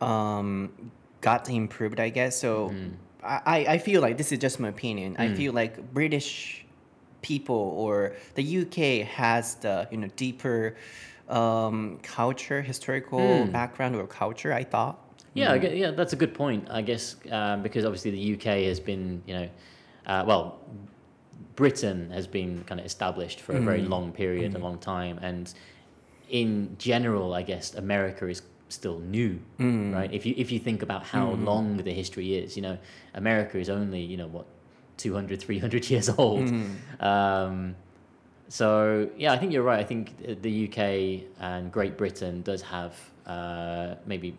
[0.00, 2.38] um, got improved, I guess.
[2.38, 2.74] So
[3.22, 5.16] I, I I feel like this is just my opinion.
[5.18, 6.64] I feel like British
[7.22, 10.76] people or the UK has the, you know, deeper
[11.28, 14.98] um, culture, historical background or culture, I thought.
[15.34, 16.68] Yeah, I gue- yeah, that's a good point.
[16.70, 19.48] I guess um, because obviously the UK has been, you know,
[20.06, 20.58] uh, well,
[21.56, 25.52] Britain has been kind of established for a very long period, a long time, and
[26.30, 29.38] in general, I guess America is still new,
[29.94, 30.12] right?
[30.12, 32.76] If you if you think about how long the history is, you know,
[33.14, 34.46] America is only you know what
[34.96, 36.48] 200, 300 years old.
[37.00, 37.76] Um,
[38.48, 39.80] so yeah, I think you're right.
[39.80, 40.78] I think the UK
[41.40, 42.94] and Great Britain does have
[43.26, 44.34] uh, maybe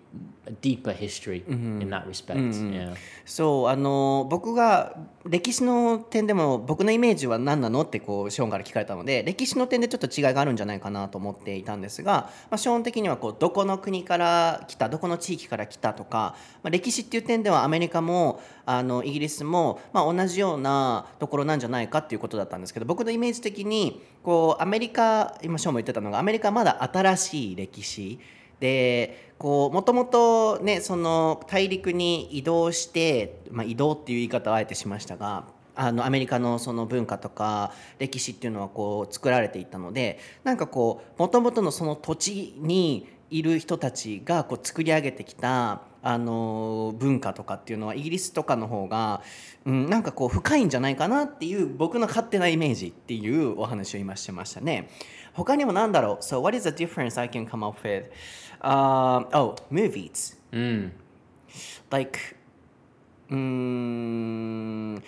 [0.46, 2.40] a deeper history in that respect.
[2.40, 2.96] Yeah.
[3.26, 4.96] そうあの僕が
[5.26, 28.20] 歴史の点でも僕のイメージは何なのってこうショーンから聞かれたので歴史の点でちょっと違いがあるんじゃないかなと思っていたんですが、まあ、ショーン的にはこうどこの国から来たどこの地域から来たとか、まあ、歴史っていう点ではアメリカもあのイギリスも、まあ、同じようなところなんじゃないかっていうことだったんですけど僕のイメージ的にこうアメリカ今ショーンも言ってたのがアメリカはまだ新しい歴史
[28.60, 49.22] でこうもともとねその大陸に移動して、まあ、移動っていう言い方をあえてしましたがあのアメリカのその文化とか歴史っていうのはこう作られていったのでなんかこうもともとのその土地にいる人たちがこう作り上げてきたあの文化とかっていうのはイギリスとかの方が、
[49.66, 54.90] うん、なんかこう深いんじゃないかなっていう僕の勝手なイメージっていうお話を今してましたね。
[55.34, 58.06] 他にもなんだろう？So what is the difference I can come up with?
[58.66, 60.36] Um, oh, movies.
[60.52, 60.90] Mm.
[61.92, 62.36] Like,
[63.30, 65.02] mm,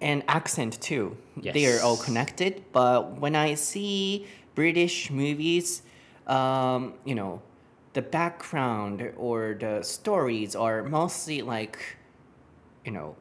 [0.00, 1.16] and accent too.
[1.36, 2.62] They are all connected.
[2.72, 5.82] But when I see British movies,
[6.26, 7.40] um, you know,
[7.94, 11.96] the background or the stories are mostly like,
[12.84, 13.16] you know,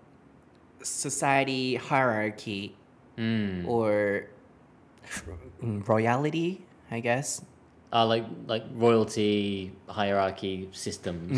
[0.83, 2.75] society hierarchy
[3.17, 3.67] Mm.
[3.67, 4.27] or
[5.61, 7.41] royalty, I guess.
[7.91, 11.32] Uh, like like royalty hierarchy systems,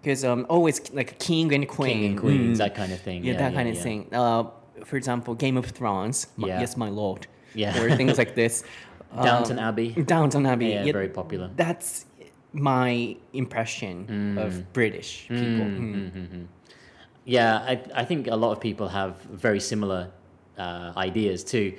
[0.00, 2.62] Because um, always like king and queen, king and queens, Mm.
[2.64, 3.24] that kind of thing.
[3.24, 4.08] yeah, that kind of thing.
[4.12, 4.44] Uh,
[4.84, 6.28] for example, Game of Thrones.
[6.36, 6.60] my- Yeah.
[6.60, 7.26] yes, my lord.
[7.54, 7.78] Yeah.
[7.80, 8.64] Or things like this.
[9.22, 9.90] Downton Um, Abbey.
[10.14, 10.66] Downton Abbey.
[10.68, 11.50] Yeah, very popular.
[11.56, 12.06] That's
[12.52, 15.66] my impression of British people.
[15.66, 16.46] Mm.
[17.24, 20.10] Yeah, I, I think a lot of people have very similar
[20.56, 21.74] uh, ideas too.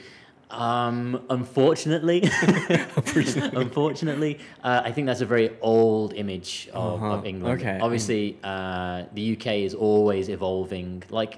[0.50, 2.24] Um, unfortunately,
[3.54, 7.62] unfortunately, uh, I think that's a very old image of, of England.
[7.62, 7.80] okay.
[7.80, 11.38] Obviously, uh, the UK is always evolving, like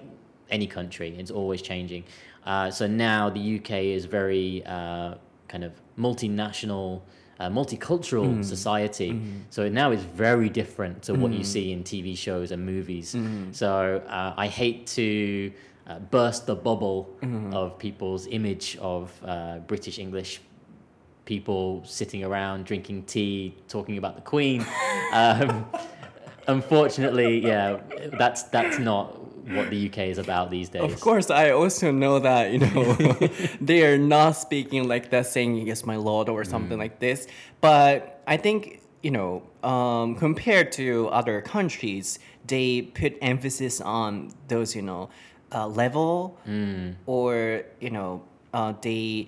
[0.49, 1.15] any country.
[1.17, 2.03] It's always changing.
[2.45, 5.15] Uh, so now the UK is very uh,
[5.47, 7.01] kind of multinational.
[7.39, 9.19] Uh, multicultural society,
[9.49, 13.15] so now it's very different to what you see in TV shows and movies.
[13.51, 15.51] So uh, I hate to
[15.87, 17.09] uh, burst the bubble
[17.51, 20.41] of people's image of uh, British English
[21.25, 24.65] people sitting around drinking tea, talking about the Queen.
[25.13, 25.65] Um,
[26.47, 27.81] unfortunately, yeah,
[28.13, 30.83] that's that's not what the UK is about these days.
[30.83, 32.93] Of course, I also know that you know
[33.61, 37.27] they are not speaking like that, saying "Yes, my lord" or something like this.
[37.59, 44.75] But I think you know, um, compared to other countries, they put emphasis on those
[44.75, 45.09] you know
[45.53, 46.37] uh, level
[47.05, 49.27] or you know uh, they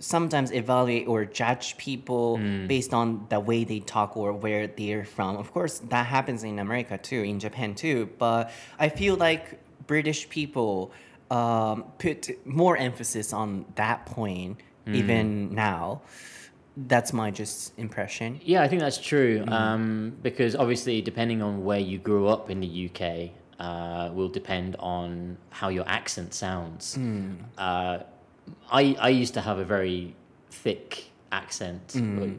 [0.00, 5.36] sometimes evaluate or judge people based on the way they talk or where they're from.
[5.36, 8.08] Of course, that happens in America too, in Japan too.
[8.18, 10.92] But I feel like British people
[11.30, 16.02] um, put more emphasis on that point even now.
[16.76, 18.40] That's my just impression.
[18.44, 19.44] Yeah, I think that's true.
[19.46, 24.76] Um, because obviously, depending on where you grew up in the UK, uh, will depend
[24.78, 26.96] on how your accent sounds.
[27.58, 27.98] Uh,
[28.70, 30.14] I I used to have a very
[30.50, 31.94] thick accent,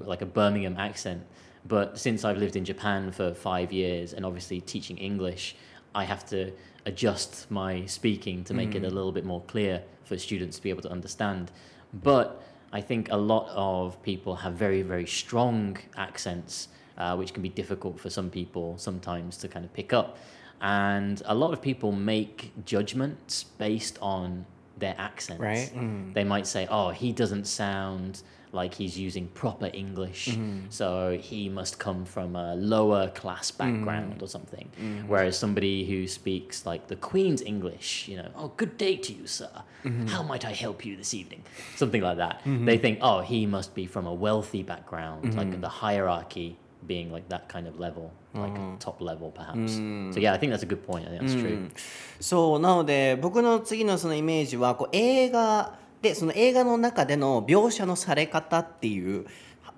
[0.08, 1.24] like a Birmingham accent.
[1.68, 5.56] But since I've lived in Japan for five years and obviously teaching English,
[5.96, 6.52] I have to
[6.86, 10.70] adjust my speaking to make it a little bit more clear for students to be
[10.70, 11.52] able to understand.
[11.92, 16.68] But I think a lot of people have very, very strong accents
[16.98, 20.18] uh, which can be difficult for some people sometimes to kind of pick up.
[20.66, 24.48] And a lot of people make judgments based on
[24.80, 25.40] their accents.
[25.40, 25.72] Right.
[25.76, 26.16] Mm.
[26.16, 30.62] They might say, oh, he doesn't sound like he's using proper English, mm-hmm.
[30.70, 33.58] so he must come from a lower class mm.
[33.60, 34.68] background or something.
[34.82, 35.08] Mm.
[35.08, 39.28] Whereas somebody who speaks like the Queen's English, you know, oh, good day to you,
[39.28, 39.52] sir.
[39.84, 40.08] Mm-hmm.
[40.08, 41.44] How might I help you this evening?
[41.76, 42.40] Something like that.
[42.40, 42.66] Mm-hmm.
[42.66, 47.28] They think, oh, he must be from a wealthy background, like the hierarchy being like
[47.30, 49.74] that kind of level, like top level perhaps.
[50.14, 51.08] So yeah, I think that's a good point.
[51.08, 51.70] I think that's true.
[52.20, 59.26] そうなので僕の次のそのイメージはこう映画でその映画の中での描写のされ方っていう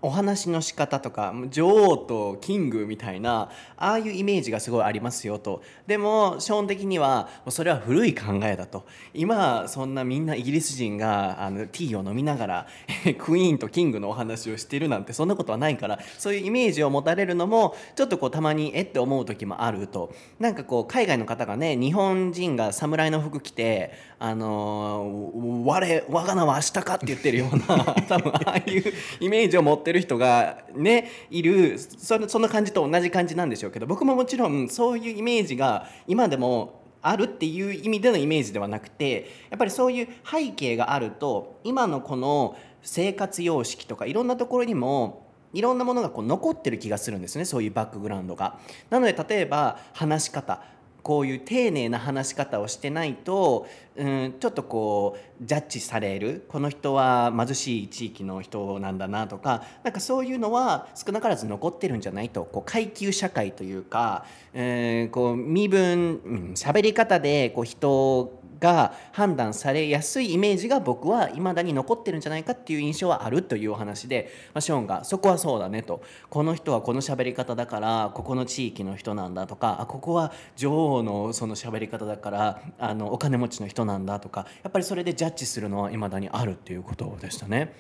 [0.02, 5.62] お話の仕方とか女王とキングみたいなああいうイメージがすごいありますよと。
[5.88, 8.86] でもショーン的にはそれは古い考えだと。
[9.14, 12.68] 今そんなみんなイギリス人があのティーを飲みながら
[13.18, 20.14] クイーンとキングのお話をしてるなんてそんなことはないからそういうイメージを持たれるのもちょっとこうたまにえって思う時もあると。
[20.40, 28.84] なんかこう海外の方がね日本人が侍の服着てあのー我我が名は明日かって言ってるような 多分ああいう
[29.20, 48.60] イメージを持ってるる人がねいるそのその感じと同じ感じなんでしょうけど僕ももちろんそういうイメージが今でもあるっていう意味でのイメージではなくてやっぱりそういう背景があると今のこの生活様式とかいろんなところにもいろんなものがこう残ってる気がするんですねそういうバックグラウンドが。
[48.90, 50.62] なので例えば話し方
[51.08, 56.44] こういう丁寧な話し方をしてないと、うん、ちょっとこうジャッジされる。
[56.50, 62.44] この人は貧しい地域の人なんだなとかなんかそういうのは少なからず残ってるんじゃないと。
[62.44, 87.74] こう階級社会というか、えーこう身分うん喋り方でこう人が判断されやすいイメージが僕は未だに残ってるんじゃないかっていう印象はあるというお話で、まあ、ショーンがそこはそうだねとこの人はこの喋り方だからここの地域の人なんだとかあここは女王のその喋り方だからあのお金持ちの人なんだとかやっぱりそれでジャッジするのは未だにあるっていうことでしたね。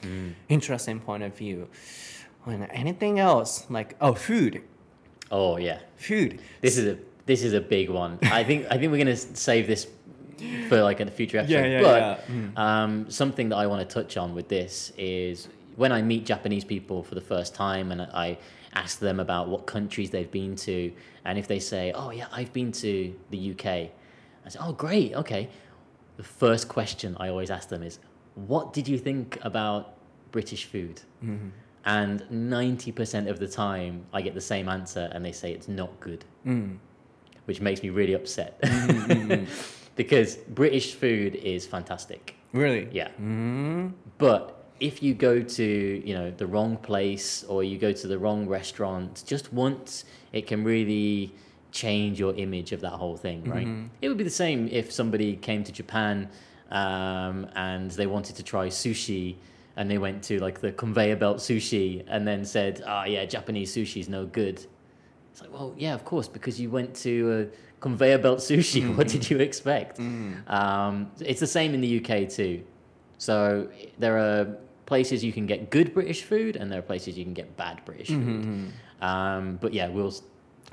[0.49, 1.67] Interesting point of view.
[2.45, 3.65] Anything else?
[3.69, 4.61] Like, oh, food.
[5.31, 5.79] Oh yeah.
[5.97, 6.39] Food.
[6.61, 8.17] This is a this is a big one.
[8.31, 9.85] I think I think we're gonna s- save this
[10.67, 11.53] for like a future episode.
[11.53, 12.15] Yeah, yeah, but yeah.
[12.25, 12.57] Hmm.
[12.57, 16.63] Um, something that I want to touch on with this is when I meet Japanese
[16.63, 18.37] people for the first time and I
[18.73, 20.91] ask them about what countries they've been to,
[21.25, 25.13] and if they say, "Oh yeah, I've been to the UK," I say, "Oh great,
[25.15, 25.49] okay."
[26.17, 27.99] The first question I always ask them is,
[28.35, 29.97] "What did you think about
[30.31, 31.49] British food?" Mm-hmm.
[31.85, 35.97] And 90% of the time, I get the same answer, and they say it's not
[36.01, 36.77] good, mm.
[37.45, 38.61] which makes me really upset.
[38.61, 39.45] Mm-hmm, mm-hmm.
[39.97, 42.35] because British food is fantastic.
[42.53, 42.87] Really?
[42.91, 43.09] Yeah.
[44.17, 45.63] But if you go to,
[46.07, 50.47] you know, the wrong place or you go to the wrong restaurant just once, it
[50.47, 51.33] can really
[51.71, 53.67] change your image of that whole thing, right?
[54.01, 56.29] It would be the same if somebody came to Japan
[56.71, 59.35] um, and they wanted to try sushi
[59.75, 63.75] and they went to like the conveyor belt sushi and then said, "Ah, yeah, Japanese
[63.75, 64.65] sushi is no good."
[65.31, 68.95] It's like, well, yeah, of course, because you went to a conveyor belt sushi.
[68.97, 69.99] What did you expect?
[69.99, 72.63] Um, it's the same in the UK too.
[73.17, 73.69] So
[73.99, 77.33] there are places you can get good British food, and there are places you can
[77.33, 78.71] get bad British food.
[79.01, 80.13] Um, but yeah, we'll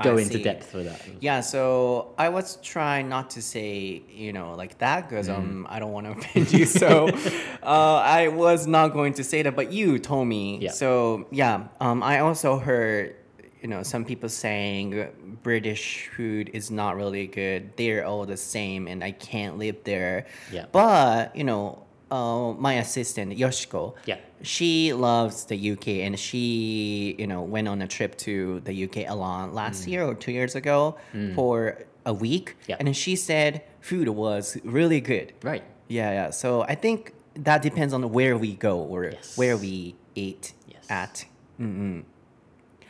[0.03, 0.43] go I into see.
[0.43, 1.01] depth for that.
[1.21, 5.79] Yeah, so I was trying not to say, you know, like that because um, I
[5.79, 6.65] don't want to offend you.
[6.67, 7.09] So
[7.63, 10.59] uh, I was not going to say that, but you told me.
[10.59, 10.73] Yeah.
[10.73, 13.17] So yeah, um, I also heard,
[13.65, 15.09] you know some people saying
[15.43, 17.75] British food is not really good.
[17.79, 20.27] They're all the same, and I can't live there.
[20.53, 20.67] Yeah.
[20.71, 23.95] But you know, uh, my assistant Yoshiko.
[24.05, 24.19] Yeah.
[24.43, 29.09] She loves the UK, and she you know went on a trip to the UK
[29.09, 29.93] alone last mm.
[29.93, 31.35] year or two years ago mm.
[31.35, 32.57] for a week.
[32.67, 32.77] Yeah.
[32.79, 35.33] And she said food was really good.
[35.43, 35.65] Right.
[35.89, 36.31] Yeah, yeah.
[36.31, 39.39] So I think that depends on where we go or yes.
[39.39, 40.85] where we eat yes.
[40.91, 41.25] at.
[41.59, 42.01] Mm-hmm.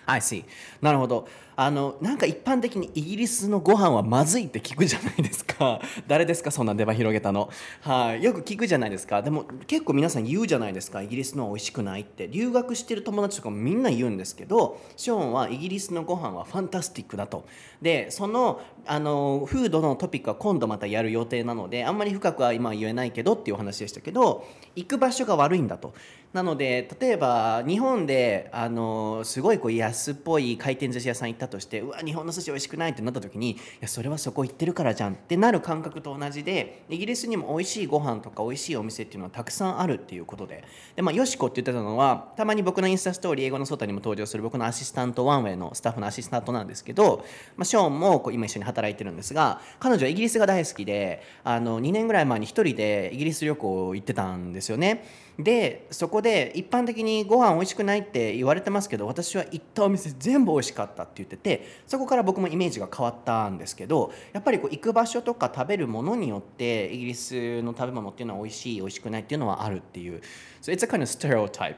[0.07, 0.45] I see.
[0.81, 1.29] なるほど。
[1.57, 5.81] あの、なんか一般的にイギリスのご飯はまずいって聞くじゃないですか。
[6.09, 7.49] 誰ですかそんな出番広げたの。
[7.81, 8.23] はい。
[8.23, 9.23] よく聞くじゃないですか。
[9.23, 11.03] でも結構皆さん言うじゃないですか。
[11.03, 12.29] イギリスのは美味しくないって。
[12.29, 17.45] 留学してる友達とかもみんな言うんですけど、ショーンはイギリスのご飯はファンタスティックだと。
[17.81, 25.95] で、その、あの、フードのトピックは今度またやる予定なので、あんまり深くは今は言えないけどっていうお話でしたけど、行く場所が悪いんだと。
[26.35, 40.65] なので例えば日本であのすごいこう安っぽい回転寿司屋さん行ったとしてうわ日本の寿司美味しくないってなった時にいやそれはそこ行ってるからじゃんってなる感覚と同じでイギリスにも美味しいご飯とか美味しいお店っていうのはたくさんあるっていうことで
[40.97, 47.25] で、まあ、よしこって言ってたのはたまに僕のインスタストーリー英語のソータにも登場する僕のアシスタントワンウェイのスタッフのアシスタントなんですけど、
[47.57, 55.05] まあ、ショーンもこう今一緒に働いてるんですが彼女はイギリスが大好きであの2年ぐらい前に1人でイギリス旅行行ってたんですよね。
[55.39, 70.21] でそこで一般的にご飯美味しくないって言われてますけど私は行ったお店全部美味しかったって言っててそこから僕もイメージが変わったんですけどやっぱりこう行く場所とか食べるものによってイギリスの食べ物っていうのは美味しい美味しくないっていうのはあるっていう
[70.63, 71.77] So it's a kind of stereotype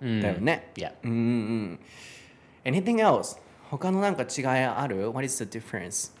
[0.00, 0.92] だよね、Yeah.
[1.02, 1.80] うんうん。
[2.64, 3.40] Anything else?
[3.70, 6.14] 他のなんか違いある？What is the difference?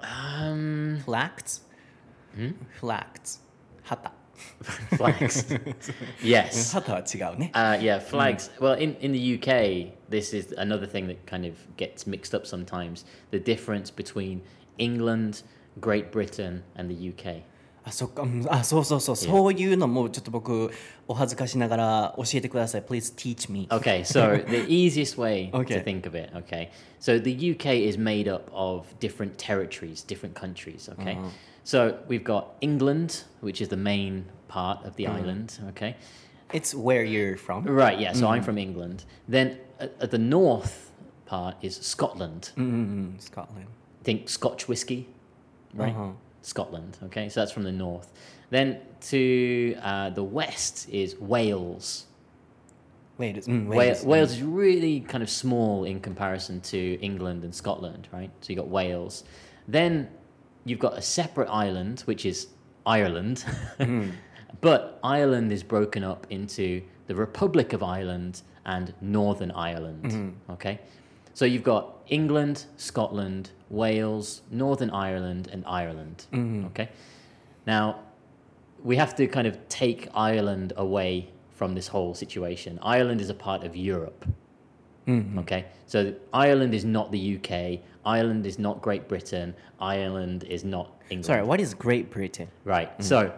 [0.00, 1.62] Um, Flags?
[2.80, 3.40] Flags
[3.82, 4.12] 旗
[4.97, 5.45] flags.
[6.23, 6.71] yes.
[6.73, 8.49] 旗は違うね Uh, yeah, flags.
[8.59, 12.45] Well, in, in the UK, this is another thing that kind of gets mixed up
[12.45, 13.05] sometimes.
[13.31, 14.41] The difference between
[14.77, 15.43] England,
[15.79, 17.43] Great Britain, and the UK.
[17.87, 20.71] あそっかうんあそうそうそうそういうのもちょっと僕
[21.07, 25.75] お恥ずかしながら教えてください Please teach me Okay, so the easiest way Okay.
[25.77, 26.71] to think of it, okay.
[26.99, 31.17] So the UK is made up of different territories, different countries, okay.
[31.63, 35.95] So we've got England, which is the main part of the island, okay.
[36.53, 38.13] It's where you're from Right, yeah.
[38.13, 39.05] So I'm from England.
[39.27, 40.91] Then at, at the north
[41.27, 42.51] part is Scotland.
[42.57, 43.67] うんうんうんスコットラン
[44.03, 45.05] Think Scotch whiskey,
[45.75, 45.93] right?
[45.95, 46.13] Uh-huh.
[46.42, 46.98] Scotland.
[47.04, 48.12] Okay, so that's from the north.
[48.50, 52.06] Then to uh, the west is Wales.
[53.18, 54.04] Wait, it's, mm, Wales.
[54.04, 58.30] Wales is really kind of small in comparison to England and Scotland, right?
[58.40, 59.24] So you've got Wales.
[59.68, 60.08] Then
[60.64, 62.48] you've got a separate island, which is
[62.86, 63.44] Ireland.
[63.78, 64.12] Mm.
[64.60, 70.04] but Ireland is broken up into the Republic of Ireland and Northern Ireland.
[70.04, 70.52] Mm-hmm.
[70.52, 70.78] Okay,
[71.34, 76.26] so you've got England, Scotland, Wales, Northern Ireland, and Ireland.
[76.32, 76.66] Mm-hmm.
[76.66, 76.88] Okay?
[77.66, 78.00] Now,
[78.82, 82.78] we have to kind of take Ireland away from this whole situation.
[82.82, 84.26] Ireland is a part of Europe.
[85.06, 85.38] Mm-hmm.
[85.40, 87.80] Okay, so Ireland is not the UK.
[88.04, 89.54] Ireland is not Great Britain.
[89.80, 91.26] Ireland is not England.
[91.26, 92.48] Sorry what is Great Britain?
[92.64, 92.90] Right.
[92.92, 93.02] Mm-hmm.
[93.02, 93.32] So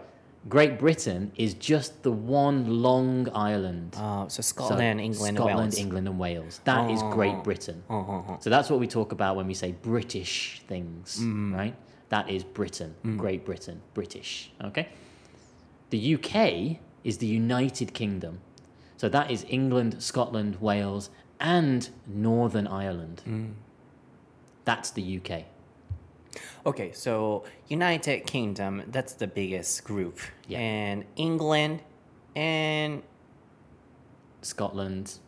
[0.49, 3.95] Great Britain is just the one long island.
[3.97, 5.79] Uh, so So Scotland, England, Scotland, Wales.
[5.79, 6.61] England, and Wales.
[6.65, 7.83] That is Great Britain.
[7.89, 8.39] Uh-huh.
[8.41, 11.55] So that's what we talk about when we say British things, Mm.
[11.55, 11.75] right?
[12.09, 14.51] That is Britain, Great Britain, British.
[14.65, 14.89] Okay.
[15.91, 18.41] The UK is the United Kingdom.
[18.97, 23.23] So that is England, Scotland, Wales, and Northern Ireland.
[23.27, 23.53] Mm.
[24.65, 25.45] That's the UK.
[26.67, 30.19] Okay, so United Kingdom, that's the biggest group.
[30.49, 30.59] Yeah.
[30.59, 31.81] And England
[32.35, 33.03] and
[34.43, 35.19] Scotland,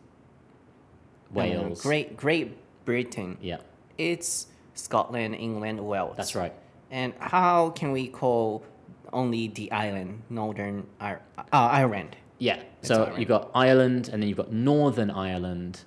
[1.31, 1.81] Wales.
[1.81, 3.37] Great Great Britain.
[3.41, 3.57] Yeah,
[3.97, 6.15] It's Scotland, England, Wales.
[6.17, 6.53] that's right.
[6.91, 8.63] And how can we call
[9.11, 12.15] only the island Northern Ir- uh, Ireland?
[12.39, 12.59] Yeah.
[12.79, 13.19] It's So Ireland.
[13.19, 15.81] you've got Ireland, and then you've got Northern Ireland,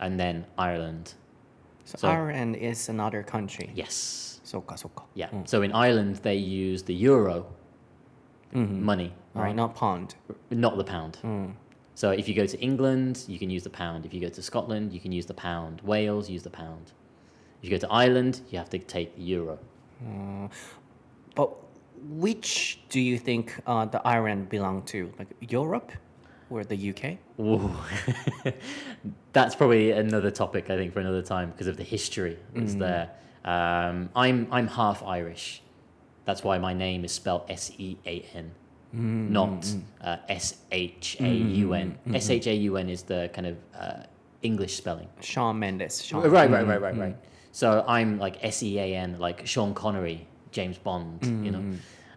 [0.00, 1.14] and then Ireland.
[1.84, 3.70] So, So- Ireland is another country.
[3.74, 4.31] Yes.
[4.51, 5.05] そうかそうか。
[5.15, 5.29] Yeah.
[5.45, 7.45] So in Ireland, they use the euro
[8.53, 9.55] money, Right, right?
[9.55, 10.15] not pound.
[10.49, 11.17] Not the pound.
[11.95, 14.05] So if you go to England, you can use the pound.
[14.05, 15.81] If you go to Scotland, you can use the pound.
[15.83, 16.91] Wales, use the pound.
[17.61, 19.57] If you go to Ireland, you have to take the euro.
[21.35, 21.49] But
[22.09, 25.11] which do you think uh, the Ireland belong to?
[25.17, 25.91] Like Europe
[26.49, 27.17] or the UK?
[27.39, 27.71] Ooh.
[29.33, 33.09] That's probably another topic, I think, for another time because of the history that's there.
[33.44, 35.62] Um, I'm, I'm half Irish.
[36.24, 38.52] That's why my name is spelled S E A N,
[38.94, 39.82] mm, not mm, mm.
[40.00, 41.98] uh, S H A U N.
[42.14, 44.02] S H A U N is the kind of uh,
[44.42, 45.08] English spelling.
[45.20, 46.04] Shawn Mendes.
[46.04, 46.22] Sean.
[46.22, 47.16] Right, right, right, right, right.
[47.50, 51.64] So I'm like S E A N, like Sean Connery, James Bond, you know,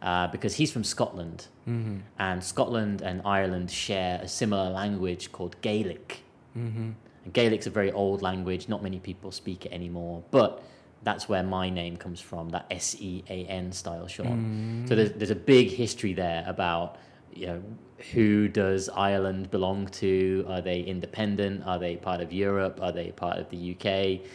[0.01, 1.97] uh, because he's from Scotland, mm-hmm.
[2.19, 6.23] and Scotland and Ireland share a similar language called Gaelic.
[6.55, 6.91] Mm-hmm.
[7.25, 10.61] And Gaelic's a very old language; not many people speak it anymore, but
[11.05, 14.85] that's where my name comes from, that S E A N style, Sean.
[14.87, 16.97] So there's there's a big history there about
[17.31, 17.63] you know
[18.11, 20.45] who does Ireland belong to?
[20.49, 21.65] Are they independent?
[21.65, 22.79] Are they part of Europe?
[22.81, 24.27] Are they part of the UK?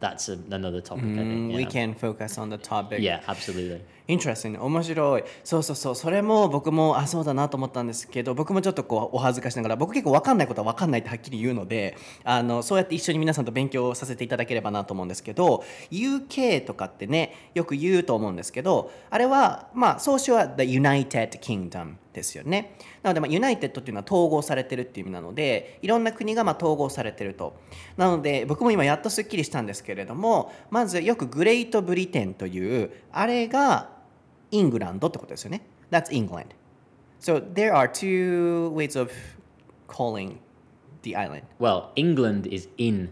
[0.00, 1.04] That's a, another topic.
[1.04, 1.52] I think.
[1.52, 3.00] Mm, we can focus on the topic.
[3.00, 3.82] Yeah, absolutely.
[4.08, 5.24] Interesting 面白い。
[5.44, 5.94] そうそうそう。
[5.94, 22.76] それも僕もあそうだなと思ったんですけど僕もちょっとこうお恥ずかしながら僕結構分かんないことは分かんないってはっきり言うのであのそうやって一緒に皆さんと勉強させていただければなと思うんですけど UK とかってねよく言うと思うんですけどあれはまあ総称は The United Kingdom ですよね。
[23.02, 27.56] なので、まあ、United っていうのは統合されてるっていう意味なのでいろんな国がまあ統合されてると。
[27.96, 34.01] なので僕も今やっとすっきりしたんですけれどもまずよくグレートブリテンというあれが
[34.52, 36.54] イングランドってことですよね That's England
[37.20, 39.10] So there are two ways of
[39.88, 40.36] calling
[41.02, 43.10] the island Well, England is in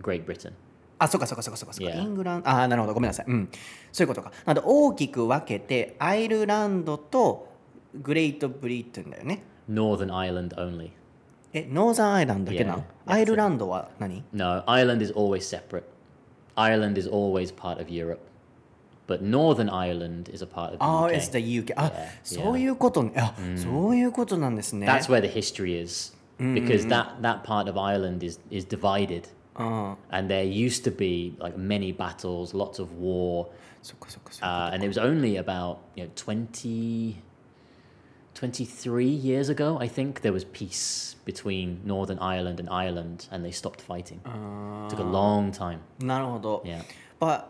[0.00, 0.52] Great Britain.
[0.98, 1.94] あ、そうかそうかそうかそうかそうか。
[1.94, 3.26] イングランド、あー、なるほど、ごめんなさい。
[3.26, 3.48] うん。
[3.90, 4.32] そういうことか。
[4.44, 7.48] なので、大きく分けて、アイルランドと
[7.94, 9.42] グレートブリテンだよね。
[9.70, 10.90] Northern Ireland only.
[11.52, 15.84] え、ノーザンアイランドだけなのアイルランドは何 No, Ireland is always separate.
[16.54, 18.18] Ireland is always part of Europe.
[19.09, 21.15] But Northern Ireland is a part of the ああ、 UK.
[21.15, 21.73] it's the UK。
[21.75, 23.13] あ Yeah,、そういうことね。
[23.15, 24.87] あ、そういうことなんですね。
[24.87, 26.13] That's where the history is.
[26.39, 29.23] Because that, that part of Ireland is, is divided.
[29.55, 33.47] あ And there used to be like many battles, lots of war.
[33.83, 34.71] そっかそっかそっか。
[34.71, 37.15] Uh, and it was only about you know 20
[38.33, 43.51] 23 years ago i think there was peace between northern ireland and ireland and they
[43.51, 44.19] stopped fighting
[44.89, 46.61] took a long time なるほど。
[46.65, 46.81] yeah
[47.17, 47.45] But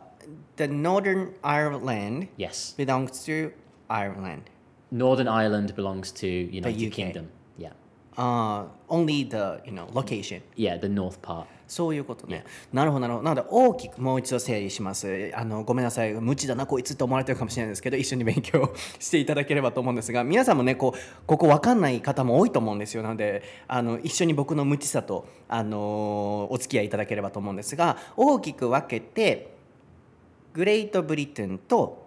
[0.56, 3.52] the Northern Ireland yes belongs to
[3.88, 4.42] Ireland.
[4.92, 6.90] northern ireland belongs to united UK.
[6.92, 7.72] kingdom yeah
[8.16, 10.42] ああ、only the, you know, location.
[10.56, 12.44] yeah the north part そういうことね。
[12.72, 13.24] なるほど、なるほど。
[13.24, 15.30] なので、大きくもう一度整理します。
[15.36, 16.12] あの、ごめんなさい。
[16.14, 23.04] 無知だな、こいつって思われてるかもしれないですけど、一緒に勉強していただければと思うんですが、皆さんもね、こう、ここ分かんない方も多いと思うんですよ。
[23.04, 29.59] なので、あの、一緒に僕の無知さと、あのお付き合いいただければと思うんですが、大きく分けて、
[30.52, 32.06] グレートブリテンと、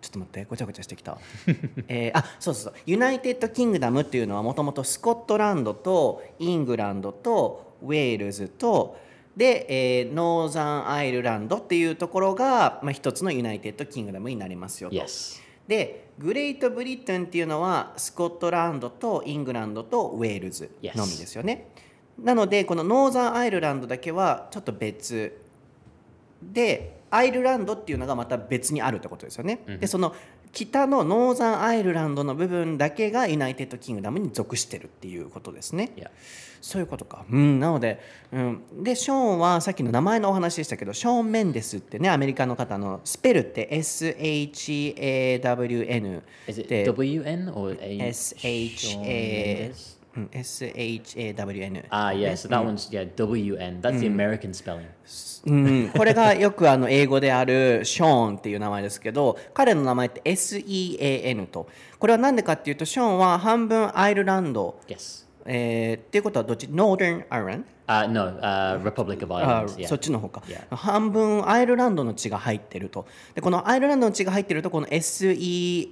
[0.00, 1.18] ちょっと待ってごちゃごちゃしてきた、
[1.88, 8.96] えーあそうそうそうユナイテッド・キングダムっていうのはもともとスコットランドとイングランドとウェールズと
[9.36, 14.96] で、えーノーザンアイルランドっていうところが、まあ、一つのユナイテッド・キングダムになりますよと。
[14.96, 21.68] yes でグレートブリテンっていうのはスコットランドとイングランドとウェールズのみですよね。
[22.18, 25.45] なのでこのノーザンアイルランドだけはちょっと別
[26.42, 29.60] でアイルランドっていうのがまた別にあるってことですよね。
[29.80, 30.14] でその
[30.52, 35.92] 北のノーザンアイルランドの部分だけがユナイテッド・キングダムに属してるっていうことですね。
[36.62, 37.26] そういうことか。
[37.30, 38.00] うん、なので、
[38.32, 45.42] うん、で、ショーンはさっきの名前のお話でしたけど、ショーン・メンデスってね、アメリカの方のスペルって SHAWN
[46.46, 47.76] で wn or
[50.32, 51.84] a SHA うん SHAWN。
[51.90, 54.86] ah yeah so that one's yeah wn that's the american spelling.
[55.46, 61.68] うん、これがよくあの英語であるショーンっていう名前ですけど彼の名前って SEAN と。
[61.98, 65.24] これは何でかっていうとショーンは半分アイルランド、yes.
[65.44, 67.64] えーっていうことはどっち？Northern Ireland?
[67.86, 69.86] uh no uh republic of あ ireland yeah.
[69.86, 70.74] そっちの方か、Yeah.
[70.74, 73.06] 半分アイルランドの血が入ってると。
[73.34, 75.90] でこのアイルランドの血が入ってるとこの SE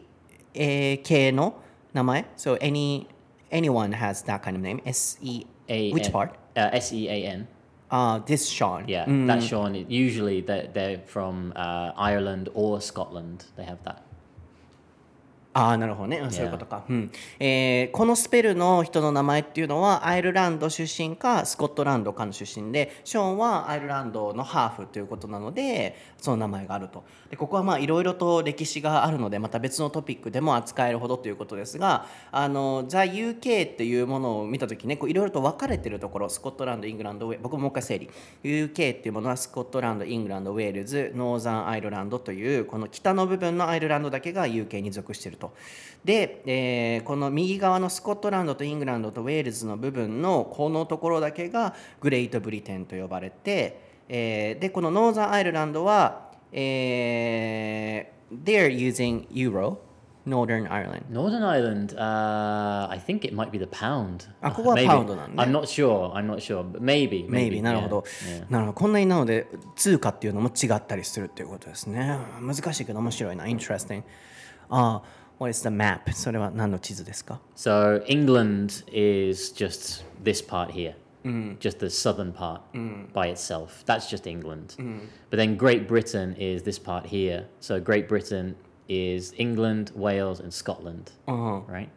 [0.52, 1.60] 系の
[1.92, 3.06] 名前？So any
[3.54, 6.30] anyone has that kind of name SE A- which part?
[6.56, 7.46] uh, s-e-a-n
[7.90, 9.72] Uh, this Sean Yeah, うん that's Sean.
[9.88, 13.38] Usually they're, they're from uh, Ireland or Scotland.
[13.56, 14.03] They have that.
[15.54, 17.10] ああなるほどね、うんそういうことか、うん。
[17.38, 27.04] えーこのスペルの人の名前っていうのはアイルランド出身かスコットランドかの出身でショーンはアイルランドのハーフということなのでその名前があると。
[27.30, 38.10] でここはまあいろいろと歴史があるのでまた別のトピックでも扱えるほどということですがあの The UK っていうものを見た時ねこういろいろと分かれてるところスコットランドイングランドウェー僕ももう一回整理。
[38.42, 45.43] UK っていうものはスコットランドイングランドウェールズノーザンアイルランドというこの北の部分のアイルランドだけが UK に属していると
[46.04, 59.78] で、えーこの右側のスコットランドとイングランドとウェールズの部分のこのところだけがグレートブリテンと呼ばれて、えーでこのノーザンアイルランドは、えー they're using Euro
[60.26, 64.26] Northern Ireland Northern Ireland, uh, I think it might be the pound.
[64.40, 66.12] あここは.パウンドなんね I'm not sure.
[66.14, 66.62] I'm not sure.
[66.62, 67.28] But maybe.
[67.28, 67.62] maybe Maybe.
[67.62, 68.50] なるほど yeah.
[68.50, 74.02] なるほどこんなになので通貨っていうのも違ったりするっていうことですね難しいけど面白いな interesting
[74.70, 80.95] ああ what is the map それは何の地図ですか So England is just this part here.
[81.59, 82.61] Just the southern part
[83.13, 83.83] by itself.
[83.85, 84.75] That's just England.
[85.29, 87.45] But then Great Britain is this part here.
[87.59, 88.55] So Great Britain
[88.87, 91.11] is England, Wales, and Scotland.
[91.67, 91.89] Right?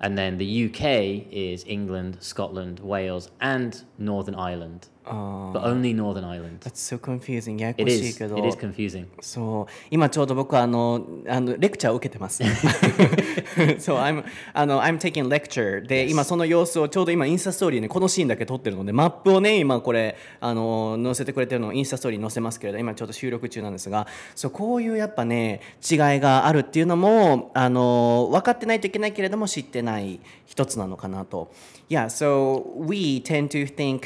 [0.00, 4.88] And then the UK is England, Scotland, Wales, and Northern Ireland.
[5.05, 6.59] あ but only Northern Ireland.
[6.59, 7.59] That's so confusing.
[7.59, 8.17] ややこ It しい is.
[8.17, 8.37] けど。
[8.37, 8.57] It is.
[8.57, 9.05] Confusing.
[9.21, 9.73] そう。
[9.91, 12.43] 今ちょうど僕あのあのレクチャーを受けてます。
[13.79, 31.51] そう I'm あの I'm taking lecture で、今その様子をちょうど今インスタストーリーにこのシーンだけ撮ってるのでマップをね今これあの載せてくれてるのをインスタストーリーに載せますけれど今ちょうど収録中なんですがそうこういうやっぱね違いがあるっていうのもあの分かってないといけないけれども知ってない一つなのかなと。
[31.89, 34.01] Yeah so we tend to think、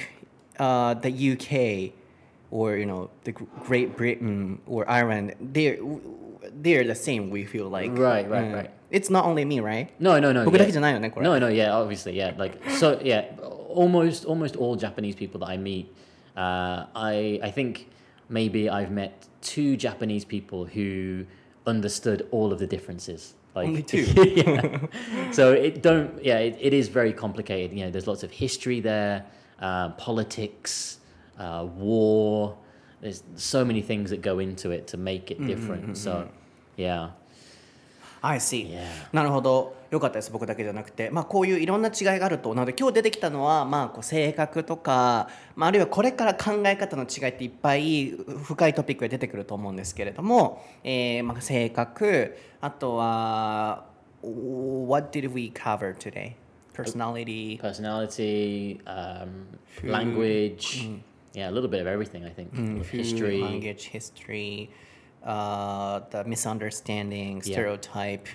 [0.60, 1.94] uh, the UK
[2.52, 5.78] or you know the Great Britain or Ireland, they're
[6.62, 7.30] they're the same.
[7.30, 8.72] We feel like right, right, uh, right.
[8.92, 9.90] It's not only me, right?
[10.00, 10.44] No, no, no.
[10.62, 10.66] Yeah.
[11.24, 12.34] No, no, yeah, obviously, yeah.
[12.38, 13.26] Like so, yeah.
[13.70, 15.94] Almost, almost all Japanese people that I meet,
[16.36, 17.88] uh, I I think
[18.28, 21.26] maybe I've met two Japanese people who
[21.68, 23.36] understood all of the differences.
[23.56, 24.02] Like, Only two.
[24.36, 25.32] yeah.
[25.32, 26.24] So it don't.
[26.24, 27.78] Yeah, it, it is very complicated.
[27.78, 29.26] You know, there's lots of history there.
[29.62, 31.00] Uh, politics,
[31.38, 32.56] uh, war.
[33.02, 35.98] There's so many things that go into it to make it different.
[35.98, 36.28] So,
[36.76, 37.12] yeah.
[38.22, 38.72] I see.
[38.72, 38.84] Yeah.
[39.14, 39.80] なるほど。
[39.92, 40.32] よかったです。
[40.32, 42.54] 僕だけじゃなくて、まあこういういろんな違いがあると。
[42.54, 48.12] なので今日出てきたのはまあこう性格とか、まああるいはこれから考え方の違いっていっぱい
[48.44, 53.86] 深いトピックが出てくると思うんですけれども、えー、まあ性格、あとは
[54.22, 56.34] What did we cover today?
[56.79, 57.57] Personality.
[57.59, 59.47] personality, um,
[59.85, 60.89] language.
[61.33, 62.55] Yeah, a little bit of everything, I think.
[62.55, 63.41] food, History.
[63.41, 64.71] language, history,
[65.23, 68.27] uh, the misunderstanding, stereotype.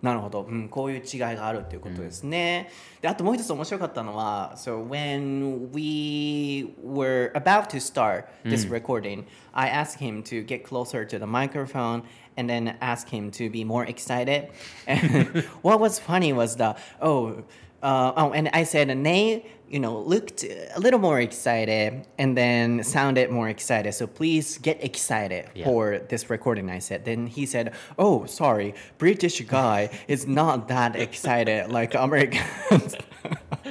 [0.00, 2.70] なるほど、うん、こういう違いがあるということですね。
[3.00, 11.18] であともう一つ面白かったのは、so when we were about to start this recording, I asked him to get closer to
[11.18, 12.04] the microphone
[12.36, 14.50] and then ask him to be more excited.
[14.86, 17.42] And what was funny was the oh,
[17.83, 22.83] uh, oh, and I said, Nate, you know, looked a little more excited and then
[22.83, 23.93] sounded more excited.
[23.93, 25.65] So please get excited Yeah.
[25.65, 26.69] for this recording.
[26.69, 27.03] I said.
[27.05, 32.95] Then he said, Oh, sorry, British guy is not that excited like Americans.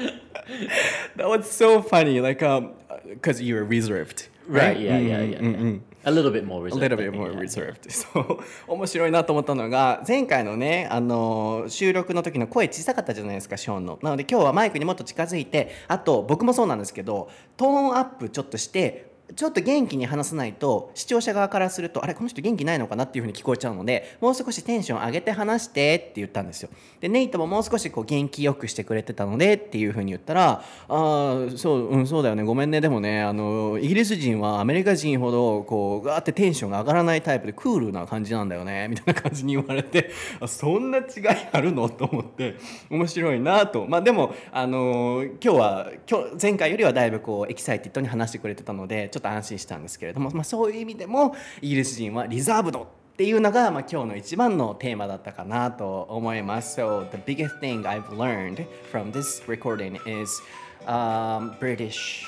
[1.17, 2.21] that was so funny.
[2.21, 2.75] Like, um,
[3.09, 4.29] because you were reserved.
[4.47, 5.79] Right, yeah, yeah, yeah, yeah.
[6.05, 6.81] A little bit more A reserved.
[6.81, 7.91] little I bit more reserved.
[7.91, 8.39] そう
[8.69, 13.99] 面白いなと思ったのが前回のねあの収録の時の声小さかったじゃないですかショーンの。
[14.03, 26.71] なので今日はマイクにもっと近づいてあと僕もそうなんですけどトーンアップちょっとしてちょっと元気に話さないと視聴者側からするとあれこの人元気ないのかなっていうふうに聞こえちゃうのでもう少しテンション上げて話してって言ったんですよ。
[27.01, 32.43] でネイトももう少しこう元気よくしてくれてたのでっていうふうに言ったらあーそう、うん、そうだよね。
[32.43, 32.81] ごめんね。
[32.81, 38.89] でもねあのイギリス人はアメリカ人ほどこうガーってテンションが上がらないタイプでクールな感じなんだよね。
[38.89, 40.11] みたいな感じに言われて
[40.41, 41.05] あそんな違い
[41.53, 41.89] あるの？
[41.89, 42.57] と思って
[42.91, 43.87] 面白いなと。
[43.87, 56.80] まあでもあの今日は今日前回よりはだいぶこうエキサイティッドに話してくれてたのでちょっと安心したんですけれども、まあ、そういう意味でもイギリス人はリザーブドっていうのが、まあ、今日の一番のテーマだったかなと思います。
[56.80, 62.24] So the biggest thing I've learned from this recording is、um, British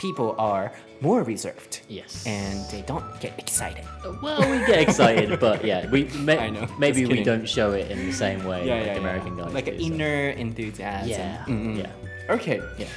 [0.00, 2.26] people are more reserved Yes.
[2.26, 3.84] and they don't get excited.
[4.22, 7.24] Well, we get excited, but yeah, we may, I know, maybe just we kidding.
[7.24, 9.72] don't show it in the same way like the American guys like do.
[9.72, 11.08] an so- inner enthusiasm.
[11.08, 11.88] Yeah, うんうん yeah.
[12.31, 12.61] Okay.
[12.77, 12.87] Yeah.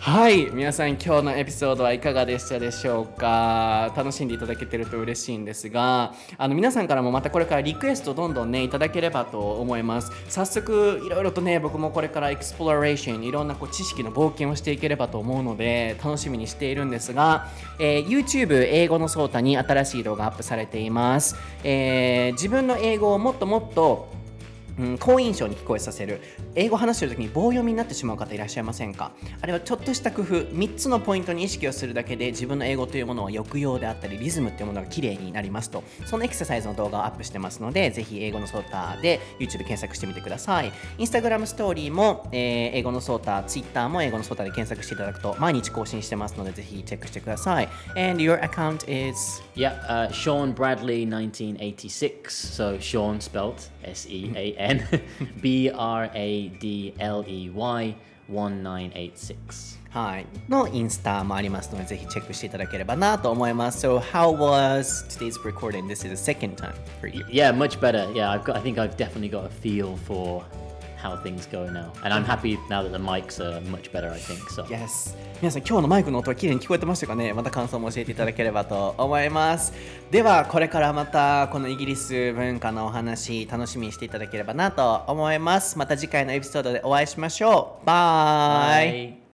[0.00, 3.90] はい皆さん今日のエピソードはいかがでしたでしょうか？
[3.96, 24.20] 楽しんでいただけてると嬉しいんですがあの皆さんからもまたこれからリクエストどんどんねいただければと思います早速いろいろとね僕もこれからエクスプロレーションいろんなこう知識の冒険をしていければと思うので楽しみにしているんですが、えー YouTube 英語のソータに新しい動画アップされています、えー自分の英語をもっともっと
[24.78, 26.20] うん、好印象に聞こえさせる。
[26.54, 29.12] 英語話してる時に棒読みになってしまう方いらっしゃいませんか？
[29.40, 35.82] あれはちょっとした工夫3つのポイントに意識をするだけで自分の英語というものは抑揚であったりリズムっていうものが綺麗になりますと。
[36.06, 40.72] そのエクササイズの動画をアップしてますのでぜひ英語のソーターで YouTube 検索してみてください。
[40.98, 47.68] Instagram ストーリーも、えー英語のソーター Twitter も英語のソーターで検索していただくと毎日更新してますのでぜひチェックしてください。
[47.96, 49.42] And your account is?
[49.54, 52.30] Yeah, uh, Sean Bradley, 1986.
[52.30, 54.87] So Sean spelt S E A N
[55.41, 57.95] B R A D L E Y
[58.29, 59.77] 1986.
[59.89, 63.87] はい、のインスタもありますので、ぜひチェックしていただければなと思います。
[63.87, 65.87] So, how was today's recording?
[65.87, 67.25] This is the second time for you.
[67.29, 68.11] Yeah, much better.
[68.13, 68.57] Yeah, I've got.
[68.57, 70.43] I think I've definitely got a feel for
[71.02, 74.10] how things go now, and I'm happy now that the mics are much better.
[74.10, 74.64] I think so.
[74.66, 75.16] Yes.
[75.40, 77.32] 皆さん、今日のマイクの音は綺麗に聞こえてましたかね？
[77.32, 79.72] また感想も教えていただければと思います。
[80.10, 85.76] では、これからまたこのイギリス文化のお話、楽しみにしていただければなと思います。
[85.76, 87.86] また次回のエピソードでお会いしましょう。
[87.86, 89.21] バイ Bye.